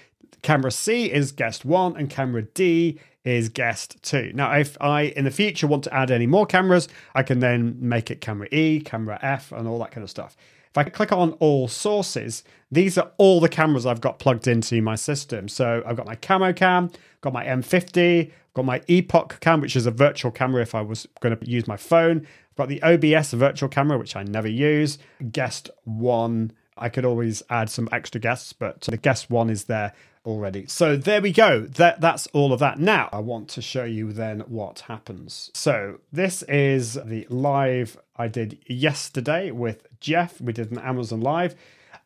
Camera 0.43 0.71
C 0.71 1.12
is 1.12 1.32
guest 1.32 1.65
one, 1.65 1.97
and 1.97 2.10
camera 2.10 2.43
D 2.43 2.99
is 3.23 3.49
guest 3.49 3.97
two. 4.03 4.32
Now, 4.36 4.51
if 4.51 4.77
I 4.82 5.03
in 5.03 5.23
the 5.23 5.32
future 5.32 5.67
want 5.67 5.86
to 5.86 5.93
add 5.93 6.12
any 6.12 6.27
more 6.27 6.45
cameras, 6.45 6.89
I 7.15 7.23
can 7.23 7.39
then 7.39 7.77
make 7.79 8.12
it 8.12 8.21
camera 8.21 8.47
E, 8.51 8.82
camera 8.82 9.17
F, 9.21 9.51
and 9.53 9.67
all 9.67 9.79
that 9.79 9.91
kind 9.91 10.03
of 10.03 10.10
stuff. 10.10 10.36
If 10.69 10.77
I 10.77 10.84
click 10.84 11.12
on 11.12 11.32
all 11.34 11.67
sources, 11.67 12.43
these 12.71 12.97
are 12.97 13.12
all 13.17 13.39
the 13.39 13.47
cameras 13.47 13.86
I've 13.86 14.01
got 14.01 14.19
plugged 14.19 14.47
into 14.47 14.82
my 14.82 14.95
system. 14.95 15.47
So 15.47 15.82
I've 15.86 15.95
got 15.95 16.08
my 16.08 16.15
camo 16.15 16.51
cam, 16.51 16.91
got 17.21 17.32
my 17.32 17.45
M50, 17.45 18.32
got 18.53 18.65
my 18.65 18.79
EpocCam, 18.79 19.62
which 19.62 19.75
is 19.75 19.86
a 19.86 19.91
virtual 19.91 20.32
camera 20.32 20.62
if 20.62 20.75
I 20.75 20.82
was 20.82 21.08
going 21.21 21.38
to 21.38 21.49
use 21.49 21.67
my 21.67 21.77
phone. 21.77 22.27
I've 22.49 22.56
got 22.58 22.69
the 22.69 22.82
OBS 22.84 23.34
virtual 23.34 23.69
camera, 23.69 23.97
which 23.97 24.15
I 24.15 24.23
never 24.23 24.47
use. 24.47 24.97
Guest 25.32 25.69
one, 25.86 26.51
I 26.75 26.89
could 26.89 27.06
always 27.06 27.43
add 27.49 27.69
some 27.69 27.88
extra 27.91 28.19
guests, 28.19 28.51
but 28.51 28.82
the 28.82 28.97
guest 28.97 29.29
one 29.29 29.49
is 29.49 29.65
there 29.65 29.93
already. 30.25 30.67
So 30.67 30.95
there 30.95 31.21
we 31.21 31.31
go. 31.31 31.62
That 31.62 32.01
that's 32.01 32.27
all 32.27 32.53
of 32.53 32.59
that. 32.59 32.79
Now 32.79 33.09
I 33.12 33.19
want 33.19 33.49
to 33.49 33.62
show 33.62 33.83
you 33.83 34.13
then 34.13 34.41
what 34.41 34.81
happens. 34.81 35.51
So 35.53 35.99
this 36.12 36.43
is 36.43 36.93
the 36.93 37.27
live 37.29 37.97
I 38.15 38.27
did 38.27 38.59
yesterday 38.67 39.51
with 39.51 39.88
Jeff. 39.99 40.39
We 40.39 40.53
did 40.53 40.71
an 40.71 40.79
Amazon 40.79 41.21
live. 41.21 41.55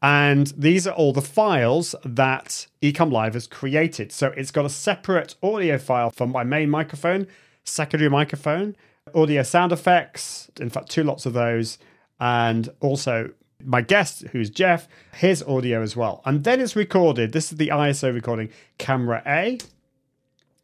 And 0.02 0.48
these 0.56 0.86
are 0.86 0.94
all 0.94 1.12
the 1.12 1.22
files 1.22 1.96
that 2.06 2.68
Ecamm 2.84 3.12
Live 3.12 3.34
has 3.34 3.48
created. 3.48 4.12
So 4.12 4.28
it's 4.28 4.52
got 4.52 4.66
a 4.66 4.70
separate 4.70 5.36
audio 5.42 5.80
file 5.80 6.12
from 6.12 6.32
my 6.32 6.44
main 6.44 6.70
microphone, 6.70 7.26
secondary 7.64 8.10
microphone, 8.10 8.76
audio 9.16 9.42
sound 9.42 9.72
effects, 9.72 10.52
in 10.60 10.70
fact, 10.70 10.92
two 10.92 11.04
lots 11.04 11.26
of 11.26 11.34
those, 11.34 11.80
and 12.20 12.70
also 12.80 13.32
my 13.64 13.82
guest, 13.82 14.24
who's 14.32 14.50
Jeff, 14.50 14.88
his 15.14 15.44
audio 15.44 15.82
as 15.82 15.96
well. 15.96 16.22
And 16.26 16.44
then 16.44 16.62
it's 16.62 16.76
recorded. 16.76 17.32
This 17.32 17.52
is 17.52 17.58
the 17.58 17.70
ISO 17.70 18.14
recording 18.14 18.50
camera 18.78 19.22
A, 19.26 19.58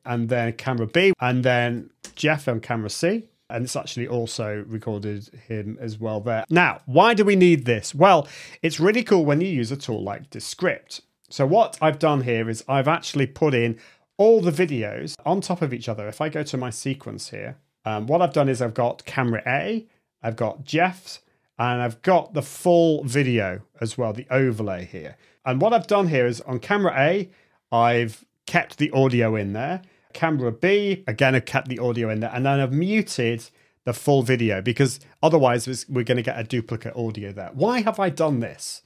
and 0.06 0.30
then 0.30 0.54
camera 0.54 0.88
B, 0.88 1.14
and 1.20 1.44
then 1.44 1.90
Jeff 2.16 2.48
on 2.48 2.60
camera 2.60 2.90
C. 2.90 3.30
And 3.50 3.66
it's 3.66 3.76
actually 3.76 4.08
also 4.08 4.64
recorded 4.68 5.30
him 5.48 5.78
as 5.80 6.00
well 6.00 6.22
there. 6.22 6.44
Now, 6.50 6.82
why 6.86 7.14
do 7.14 7.24
we 7.24 7.36
need 7.36 7.66
this? 7.66 7.94
Well, 7.94 8.28
it's 8.62 8.80
really 8.80 9.04
cool 9.04 9.26
when 9.26 9.42
you 9.42 9.48
use 9.48 9.72
a 9.72 9.78
tool 9.78 10.02
like 10.02 10.30
Descript. 10.30 11.02
So, 11.30 11.46
what 11.46 11.78
I've 11.82 12.00
done 12.00 12.22
here 12.22 12.50
is 12.50 12.64
I've 12.68 12.88
actually 12.88 13.28
put 13.28 13.54
in 13.54 13.80
all 14.18 14.42
the 14.42 14.52
videos 14.52 15.16
on 15.26 15.42
top 15.42 15.62
of 15.62 15.74
each 15.74 15.90
other. 15.90 16.08
If 16.08 16.22
I 16.22 16.30
go 16.30 16.44
to 16.44 16.58
my 16.58 16.70
sequence 16.70 17.30
here, 17.30 17.58
um, 17.86 18.08
what 18.08 18.22
I've 18.22 18.34
done 18.34 18.50
is 18.50 18.62
I've 18.62 18.74
got 18.74 19.06
camera 19.06 19.44
A, 19.46 19.86
I've 20.22 20.36
got 20.36 20.64
Jeff's, 20.64 21.20
and 21.60 21.82
I've 21.82 22.02
got 22.02 22.34
the 22.34 22.42
full 22.42 23.04
video 23.04 23.62
as 23.80 23.98
well, 23.98 24.13
the 24.13 24.28
overlay 24.30 24.86
here. 24.86 25.18
And 25.46 25.62
what 25.62 25.74
I've 25.74 25.88
done 25.88 26.08
here 26.08 26.26
is 26.26 26.42
on 26.42 26.60
camera 26.60 26.94
A, 26.98 27.30
I've 27.72 28.26
kept 28.46 28.78
the 28.78 28.92
audio 28.92 29.36
in 29.36 29.54
there. 29.54 29.82
Camera 30.13 30.52
B, 30.52 31.04
again, 31.08 31.36
I've 31.36 31.46
kept 31.46 31.68
the 31.68 31.80
audio 31.80 32.10
in 32.10 32.20
there. 32.22 32.32
And 32.34 32.46
then 32.46 32.60
I've 32.60 32.74
muted 32.74 33.50
the 33.86 33.94
full 33.94 34.24
video 34.24 34.62
because 34.62 35.00
otherwise 35.22 35.68
we're 35.89 36.04
going 36.04 36.18
to 36.18 36.24
get 36.24 36.39
a 36.39 36.44
duplicate 36.44 36.96
audio 36.96 37.32
there. 37.32 37.52
Why 37.54 37.82
have 37.82 38.00
I 38.00 38.10
done 38.10 38.39
this? 38.39 38.84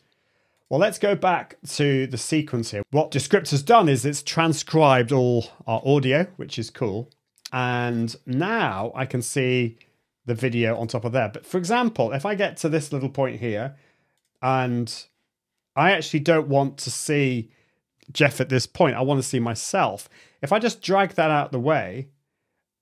Well, 0.70 0.80
let's 0.80 1.00
go 1.00 1.16
back 1.16 1.58
to 1.76 2.08
the 2.08 2.18
sequence 2.18 2.72
here. 2.72 2.84
What 2.92 3.12
Descript 3.12 3.52
has 3.52 3.64
done 3.64 3.88
is 3.88 4.06
it's 4.06 4.22
transcribed 4.22 5.12
all 5.14 5.48
our 5.66 5.82
audio, 5.86 6.26
which 6.36 6.60
is 6.60 6.70
cool. 6.70 7.10
And 7.54 8.14
now 8.26 8.92
I 8.94 9.06
can 9.06 9.22
see 9.22 9.78
the 10.28 10.36
video 10.36 10.78
on 10.78 10.88
top 10.88 11.06
of 11.06 11.14
there. 11.14 11.30
But 11.30 11.46
for 11.46 11.58
example, 11.58 12.12
if 12.12 12.26
I 12.26 12.36
get 12.36 12.58
to 12.58 12.70
this 12.70 12.94
little 12.94 13.10
point 13.10 13.40
here 13.40 13.76
and 14.42 14.94
I 15.76 15.92
actually 15.92 16.20
don't 16.20 16.48
want 16.48 16.78
to 16.80 16.92
see 16.92 17.50
Jeff 18.12 18.40
at 18.40 18.50
this 18.50 18.68
point, 18.68 18.96
I 18.96 19.02
want 19.02 19.20
to 19.20 19.28
see 19.28 19.40
myself. 19.40 20.08
If 20.42 20.52
I 20.52 20.60
just 20.60 20.82
drag 20.82 21.12
that 21.12 21.32
out 21.32 21.52
the 21.52 21.60
way, 21.60 22.10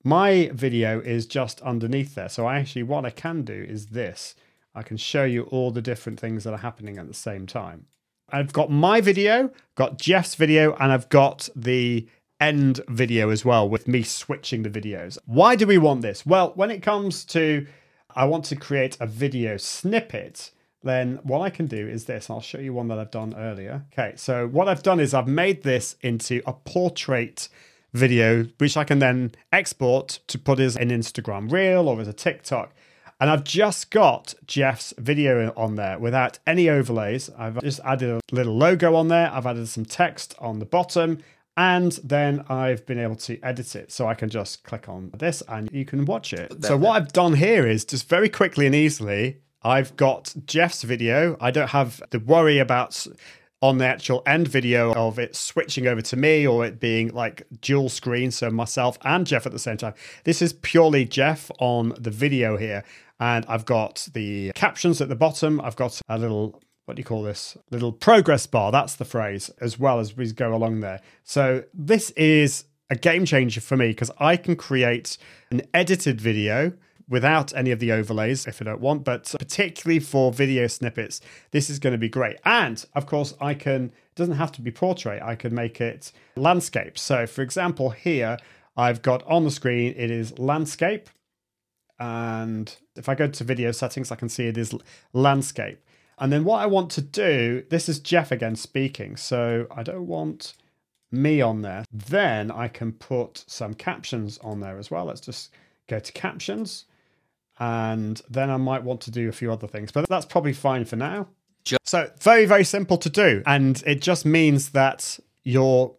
my 0.04 0.50
video 0.52 1.00
is 1.00 1.26
just 1.26 1.60
underneath 1.62 2.14
there. 2.14 2.28
So 2.28 2.46
I 2.46 2.58
actually, 2.58 2.82
what 2.82 3.06
I 3.06 3.10
can 3.10 3.42
do 3.42 3.66
is 3.68 3.86
this. 3.86 4.34
I 4.74 4.82
can 4.82 4.96
show 4.96 5.24
you 5.24 5.44
all 5.44 5.70
the 5.70 5.80
different 5.80 6.20
things 6.20 6.44
that 6.44 6.52
are 6.52 6.58
happening 6.58 6.98
at 6.98 7.08
the 7.08 7.14
same 7.14 7.46
time. 7.46 7.86
I've 8.28 8.52
got 8.52 8.70
my 8.70 9.00
video, 9.00 9.50
got 9.76 9.98
Jeff's 9.98 10.34
video, 10.34 10.74
and 10.74 10.90
I've 10.92 11.08
got 11.08 11.48
the 11.54 12.08
end 12.40 12.80
video 12.88 13.30
as 13.30 13.44
well 13.44 13.68
with 13.68 13.88
me 13.88 14.02
switching 14.02 14.62
the 14.62 14.70
videos. 14.70 15.18
Why 15.26 15.56
do 15.56 15.66
we 15.66 15.78
want 15.78 16.02
this? 16.02 16.26
Well, 16.26 16.52
when 16.54 16.70
it 16.70 16.82
comes 16.82 17.24
to 17.26 17.66
I 18.14 18.24
want 18.24 18.46
to 18.46 18.56
create 18.56 18.96
a 18.98 19.06
video 19.06 19.58
snippet, 19.58 20.50
then 20.82 21.20
what 21.22 21.42
I 21.42 21.50
can 21.50 21.66
do 21.66 21.86
is 21.86 22.06
this. 22.06 22.30
I'll 22.30 22.40
show 22.40 22.58
you 22.58 22.72
one 22.72 22.88
that 22.88 22.98
I've 22.98 23.10
done 23.10 23.34
earlier. 23.36 23.84
Okay, 23.92 24.14
so 24.16 24.46
what 24.48 24.68
I've 24.68 24.82
done 24.82 25.00
is 25.00 25.12
I've 25.12 25.28
made 25.28 25.62
this 25.62 25.96
into 26.00 26.40
a 26.46 26.54
portrait 26.54 27.48
video, 27.92 28.44
which 28.58 28.76
I 28.76 28.84
can 28.84 29.00
then 29.00 29.32
export 29.52 30.20
to 30.28 30.38
put 30.38 30.60
as 30.60 30.76
an 30.76 30.88
Instagram 30.88 31.52
reel 31.52 31.88
or 31.88 32.00
as 32.00 32.08
a 32.08 32.12
TikTok. 32.12 32.72
And 33.18 33.30
I've 33.30 33.44
just 33.44 33.90
got 33.90 34.34
Jeff's 34.46 34.92
video 34.98 35.52
on 35.56 35.76
there 35.76 35.98
without 35.98 36.38
any 36.46 36.68
overlays. 36.68 37.30
I've 37.38 37.60
just 37.62 37.80
added 37.82 38.10
a 38.10 38.34
little 38.34 38.56
logo 38.56 38.94
on 38.94 39.08
there. 39.08 39.30
I've 39.32 39.46
added 39.46 39.68
some 39.68 39.86
text 39.86 40.34
on 40.38 40.58
the 40.58 40.66
bottom 40.66 41.22
and 41.56 41.92
then 42.04 42.44
I've 42.48 42.84
been 42.84 42.98
able 42.98 43.16
to 43.16 43.40
edit 43.42 43.74
it. 43.74 43.90
So 43.90 44.06
I 44.06 44.14
can 44.14 44.28
just 44.28 44.62
click 44.64 44.88
on 44.88 45.10
this 45.16 45.42
and 45.48 45.70
you 45.72 45.84
can 45.84 46.04
watch 46.04 46.32
it. 46.32 46.64
So 46.64 46.76
what 46.76 46.92
I've 46.92 47.12
done 47.12 47.34
here 47.34 47.66
is 47.66 47.84
just 47.84 48.08
very 48.08 48.28
quickly 48.28 48.66
and 48.66 48.74
easily, 48.74 49.38
I've 49.62 49.96
got 49.96 50.34
Jeff's 50.44 50.82
video. 50.82 51.36
I 51.40 51.50
don't 51.50 51.70
have 51.70 52.02
the 52.10 52.18
worry 52.18 52.58
about 52.58 53.06
on 53.62 53.78
the 53.78 53.86
actual 53.86 54.22
end 54.26 54.46
video 54.46 54.92
of 54.92 55.18
it 55.18 55.34
switching 55.34 55.86
over 55.86 56.02
to 56.02 56.14
me 56.16 56.46
or 56.46 56.66
it 56.66 56.78
being 56.78 57.08
like 57.08 57.46
dual 57.62 57.88
screen, 57.88 58.30
so 58.30 58.50
myself 58.50 58.98
and 59.02 59.26
Jeff 59.26 59.46
at 59.46 59.52
the 59.52 59.58
same 59.58 59.78
time. 59.78 59.94
This 60.24 60.42
is 60.42 60.52
purely 60.52 61.06
Jeff 61.06 61.50
on 61.58 61.94
the 61.98 62.10
video 62.10 62.58
here. 62.58 62.84
And 63.18 63.46
I've 63.48 63.64
got 63.64 64.08
the 64.12 64.52
captions 64.54 65.00
at 65.00 65.08
the 65.08 65.16
bottom. 65.16 65.58
I've 65.62 65.74
got 65.74 65.98
a 66.06 66.18
little 66.18 66.60
what 66.86 66.96
do 66.96 67.00
you 67.00 67.04
call 67.04 67.22
this 67.22 67.56
little 67.70 67.92
progress 67.92 68.46
bar 68.46 68.72
that's 68.72 68.96
the 68.96 69.04
phrase 69.04 69.50
as 69.60 69.78
well 69.78 70.00
as 70.00 70.16
we 70.16 70.32
go 70.32 70.54
along 70.54 70.80
there. 70.80 71.00
So 71.24 71.64
this 71.74 72.10
is 72.10 72.64
a 72.88 72.96
game 72.96 73.24
changer 73.24 73.60
for 73.60 73.76
me 73.76 73.88
because 73.88 74.12
i 74.18 74.36
can 74.36 74.54
create 74.54 75.18
an 75.50 75.60
edited 75.74 76.20
video 76.20 76.72
without 77.08 77.52
any 77.54 77.72
of 77.72 77.80
the 77.80 77.90
overlays 77.90 78.46
if 78.46 78.62
i 78.62 78.64
don't 78.64 78.80
want 78.80 79.02
but 79.02 79.34
particularly 79.38 79.98
for 79.98 80.32
video 80.32 80.68
snippets 80.68 81.20
this 81.50 81.68
is 81.68 81.80
going 81.80 81.92
to 81.92 81.98
be 81.98 82.08
great. 82.08 82.36
And 82.44 82.84
of 82.94 83.06
course 83.06 83.34
i 83.40 83.54
can 83.54 83.86
it 83.86 84.14
doesn't 84.14 84.36
have 84.36 84.52
to 84.52 84.62
be 84.62 84.70
portrait 84.70 85.20
i 85.22 85.34
can 85.34 85.54
make 85.54 85.80
it 85.80 86.12
landscape. 86.36 86.96
So 86.98 87.26
for 87.26 87.42
example 87.42 87.90
here 87.90 88.38
i've 88.76 89.02
got 89.02 89.24
on 89.24 89.44
the 89.44 89.50
screen 89.50 89.92
it 89.96 90.10
is 90.10 90.38
landscape 90.38 91.10
and 91.98 92.76
if 92.94 93.08
i 93.08 93.14
go 93.14 93.26
to 93.26 93.42
video 93.42 93.72
settings 93.72 94.12
i 94.12 94.16
can 94.16 94.28
see 94.28 94.46
it 94.46 94.56
is 94.56 94.74
landscape 95.12 95.80
and 96.18 96.32
then 96.32 96.44
what 96.44 96.60
I 96.60 96.66
want 96.66 96.90
to 96.92 97.02
do, 97.02 97.64
this 97.68 97.88
is 97.88 97.98
Jeff 98.00 98.32
again 98.32 98.56
speaking, 98.56 99.16
so 99.16 99.66
I 99.70 99.82
don't 99.82 100.06
want 100.06 100.54
me 101.12 101.40
on 101.40 101.62
there. 101.62 101.84
Then 101.92 102.50
I 102.50 102.68
can 102.68 102.92
put 102.92 103.44
some 103.46 103.74
captions 103.74 104.38
on 104.38 104.60
there 104.60 104.78
as 104.78 104.90
well. 104.90 105.04
Let's 105.04 105.20
just 105.20 105.50
go 105.88 105.98
to 105.98 106.12
captions. 106.12 106.86
And 107.58 108.20
then 108.28 108.50
I 108.50 108.56
might 108.56 108.82
want 108.82 109.00
to 109.02 109.10
do 109.10 109.28
a 109.28 109.32
few 109.32 109.50
other 109.52 109.66
things, 109.66 109.92
but 109.92 110.08
that's 110.08 110.26
probably 110.26 110.52
fine 110.52 110.84
for 110.84 110.96
now. 110.96 111.28
So, 111.84 112.10
very, 112.20 112.46
very 112.46 112.64
simple 112.64 112.96
to 112.98 113.10
do. 113.10 113.42
And 113.46 113.82
it 113.86 114.00
just 114.00 114.24
means 114.24 114.70
that 114.70 115.18
you're 115.42 115.94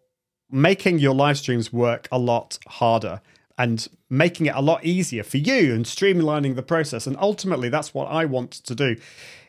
making 0.50 1.00
your 1.00 1.14
live 1.14 1.38
streams 1.38 1.74
work 1.74 2.08
a 2.12 2.18
lot 2.18 2.58
harder 2.68 3.22
and 3.58 3.88
making 4.10 4.46
it 4.46 4.56
a 4.56 4.62
lot 4.62 4.84
easier 4.86 5.24
for 5.24 5.38
you 5.38 5.74
and 5.74 5.86
streamlining 5.86 6.56
the 6.56 6.64
process. 6.64 7.08
And 7.08 7.18
ultimately, 7.20 7.70
that's 7.70 7.94
what 7.94 8.06
I 8.06 8.26
want 8.26 8.52
to 8.52 8.76
do 8.76 8.96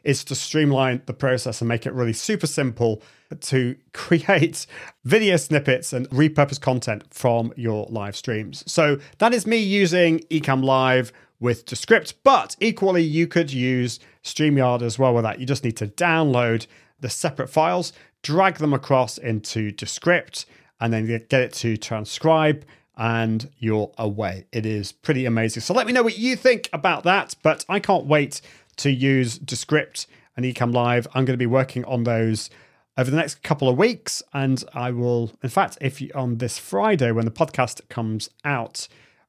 is 0.05 0.25
to 0.25 0.35
streamline 0.35 1.03
the 1.07 1.13
process 1.13 1.61
and 1.61 1.69
make 1.69 1.85
it 1.85 1.93
really 1.93 2.13
super 2.13 2.47
simple 2.47 3.03
to 3.41 3.77
create 3.93 4.67
video 5.05 5.37
snippets 5.37 5.93
and 5.93 6.09
repurpose 6.11 6.61
content 6.61 7.05
from 7.11 7.53
your 7.57 7.87
live 7.91 8.17
streams. 8.17 8.65
So 8.71 8.99
that 9.19 9.35
is 9.35 9.47
me 9.47 9.59
using 9.59 10.21
Ecamm 10.31 10.65
Live 10.65 11.13
with 11.41 11.67
Descript, 11.67 12.15
but 12.25 12.57
equally 12.61 13.03
you 13.03 13.27
could 13.27 13.53
use 13.53 14.01
StreamYard 14.25 14.83
as 14.83 14.99
well 14.99 15.15
with 15.15 15.25
that. 15.25 15.39
You 15.39 15.47
just 15.47 15.65
need 15.65 15.77
to 15.77 15.87
download 15.87 16.67
the 17.01 17.09
separate 17.09 17.49
files, 17.49 17.93
drag 18.23 18.57
them 18.57 18.73
across 18.73 19.19
into 19.19 19.71
Descript, 19.71 20.47
and 20.81 20.93
then 20.93 21.07
get 21.07 21.33
it 21.33 21.53
to 21.53 21.77
transcribe 21.77 22.65
and 22.99 23.49
you're 23.59 23.93
away. 23.97 24.47
It 24.53 24.67
is 24.67 24.91
pretty 24.91 25.25
amazing. 25.25 25.63
So 25.63 25.73
let 25.73 25.87
me 25.87 25.93
know 25.93 26.03
what 26.03 26.19
you 26.19 26.37
think 26.37 26.69
about 26.73 27.05
that, 27.05 27.37
but 27.43 27.65
I 27.69 27.79
can't 27.79 28.07
wait 28.07 28.43
to 28.79 28.91
use 28.91 29.39
Descript 29.39 30.09
and 30.37 30.45
Ecamm 30.45 30.75
Live. 30.75 31.07
I'm 31.15 31.25
going 31.25 31.35
to 31.35 31.43
be 31.43 31.47
working 31.47 31.85
on 31.85 32.03
those 32.03 32.51
over 32.97 33.11
the 33.11 33.17
next 33.17 33.45
couple 33.45 33.69
of 33.69 33.79
weeks, 33.79 34.25
and 34.35 34.63
I 34.75 34.91
will, 34.91 35.31
in 35.41 35.49
fact, 35.49 35.79
if 35.81 36.01
you, 36.01 36.11
on 36.17 36.39
this 36.39 36.59
Friday 36.59 37.13
when 37.13 37.25
the 37.25 37.31
podcast 37.31 37.89
comes 37.89 38.29
out. 38.45 38.89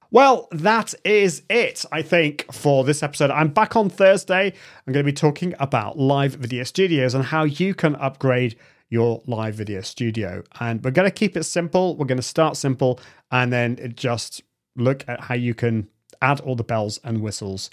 Well, 0.10 0.48
that 0.52 0.96
is 1.06 1.44
it, 1.52 1.86
I 1.92 2.02
think, 2.02 2.52
for 2.52 2.84
this 2.84 3.04
episode. 3.04 3.30
I'm 3.30 3.50
back 3.50 3.76
on 3.76 3.92
Thursday. 3.92 4.48
I'm 4.48 4.94
going 4.94 5.06
to 5.06 5.12
be 5.12 5.14
talking 5.14 5.54
about 5.60 6.00
live 6.00 6.34
video 6.34 6.64
studios 6.64 7.14
and 7.14 7.26
how 7.26 7.44
you 7.44 7.76
can 7.76 7.96
upgrade 7.98 8.56
your 8.90 9.22
live 9.26 9.56
video 9.56 9.82
studio. 9.82 10.44
And 10.60 10.84
we're 10.84 10.92
going 10.92 11.08
to 11.08 11.14
keep 11.14 11.38
it 11.38 11.44
simple. 11.44 11.96
We're 11.96 12.06
going 12.06 12.18
to 12.18 12.24
start 12.24 12.58
simple 12.58 13.00
and 13.32 13.54
then 13.54 13.94
just 13.96 14.42
look 14.76 15.04
at 15.08 15.22
how 15.22 15.36
you 15.36 15.54
can 15.54 15.88
add 16.22 16.40
all 16.42 16.56
the 16.56 16.64
bells 16.64 17.00
and 17.04 17.22
whistles 17.22 17.70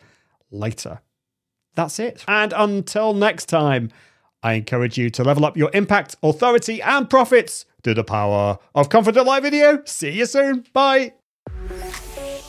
later. 0.50 1.00
That's 1.74 1.98
it. 1.98 2.24
And 2.28 2.52
until 2.56 3.12
next 3.14 3.46
time, 3.46 3.90
I 4.42 4.54
encourage 4.54 4.96
you 4.96 5.10
to 5.10 5.24
level 5.24 5.44
up 5.44 5.56
your 5.56 5.70
impact, 5.74 6.16
authority, 6.22 6.80
and 6.80 7.08
profits 7.08 7.64
through 7.82 7.94
the 7.94 8.04
power 8.04 8.58
of 8.74 8.88
Confident 8.88 9.26
Live 9.26 9.42
Video. 9.42 9.82
See 9.84 10.10
you 10.10 10.26
soon. 10.26 10.64
Bye. 10.72 11.14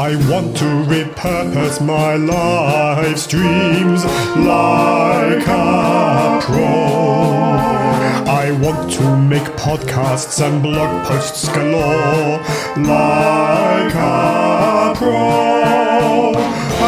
I 0.00 0.16
want 0.30 0.56
to 0.56 0.64
repurpose 0.64 1.84
my 1.84 2.14
life's 2.16 3.26
dreams 3.26 4.02
like 4.34 5.46
a 5.46 6.40
pro. 6.40 6.64
I 8.42 8.50
want 8.62 8.90
to 8.94 9.16
make 9.18 9.48
podcasts 9.66 10.40
and 10.42 10.62
blog 10.62 11.06
posts 11.06 11.46
galore 11.50 12.38
like 12.78 13.94
a 13.94 14.94
pro. 14.96 16.32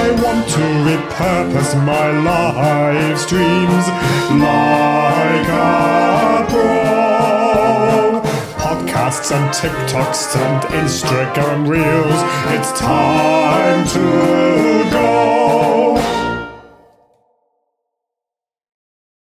I 0.01 0.07
want 0.25 0.49
to 0.57 0.65
repurpose 0.89 1.75
my 1.85 2.09
life's 2.31 3.27
dreams 3.27 3.87
like 4.41 5.49
a 5.49 5.93
Bro 6.49 6.92
podcasts 9.03 9.33
and 9.33 9.51
TikToks 9.53 10.37
and 10.37 10.63
Instagram 10.75 11.69
reels. 11.69 12.23
It's 12.55 12.79
time 12.79 13.87
to 13.89 14.91
go. 14.91 15.42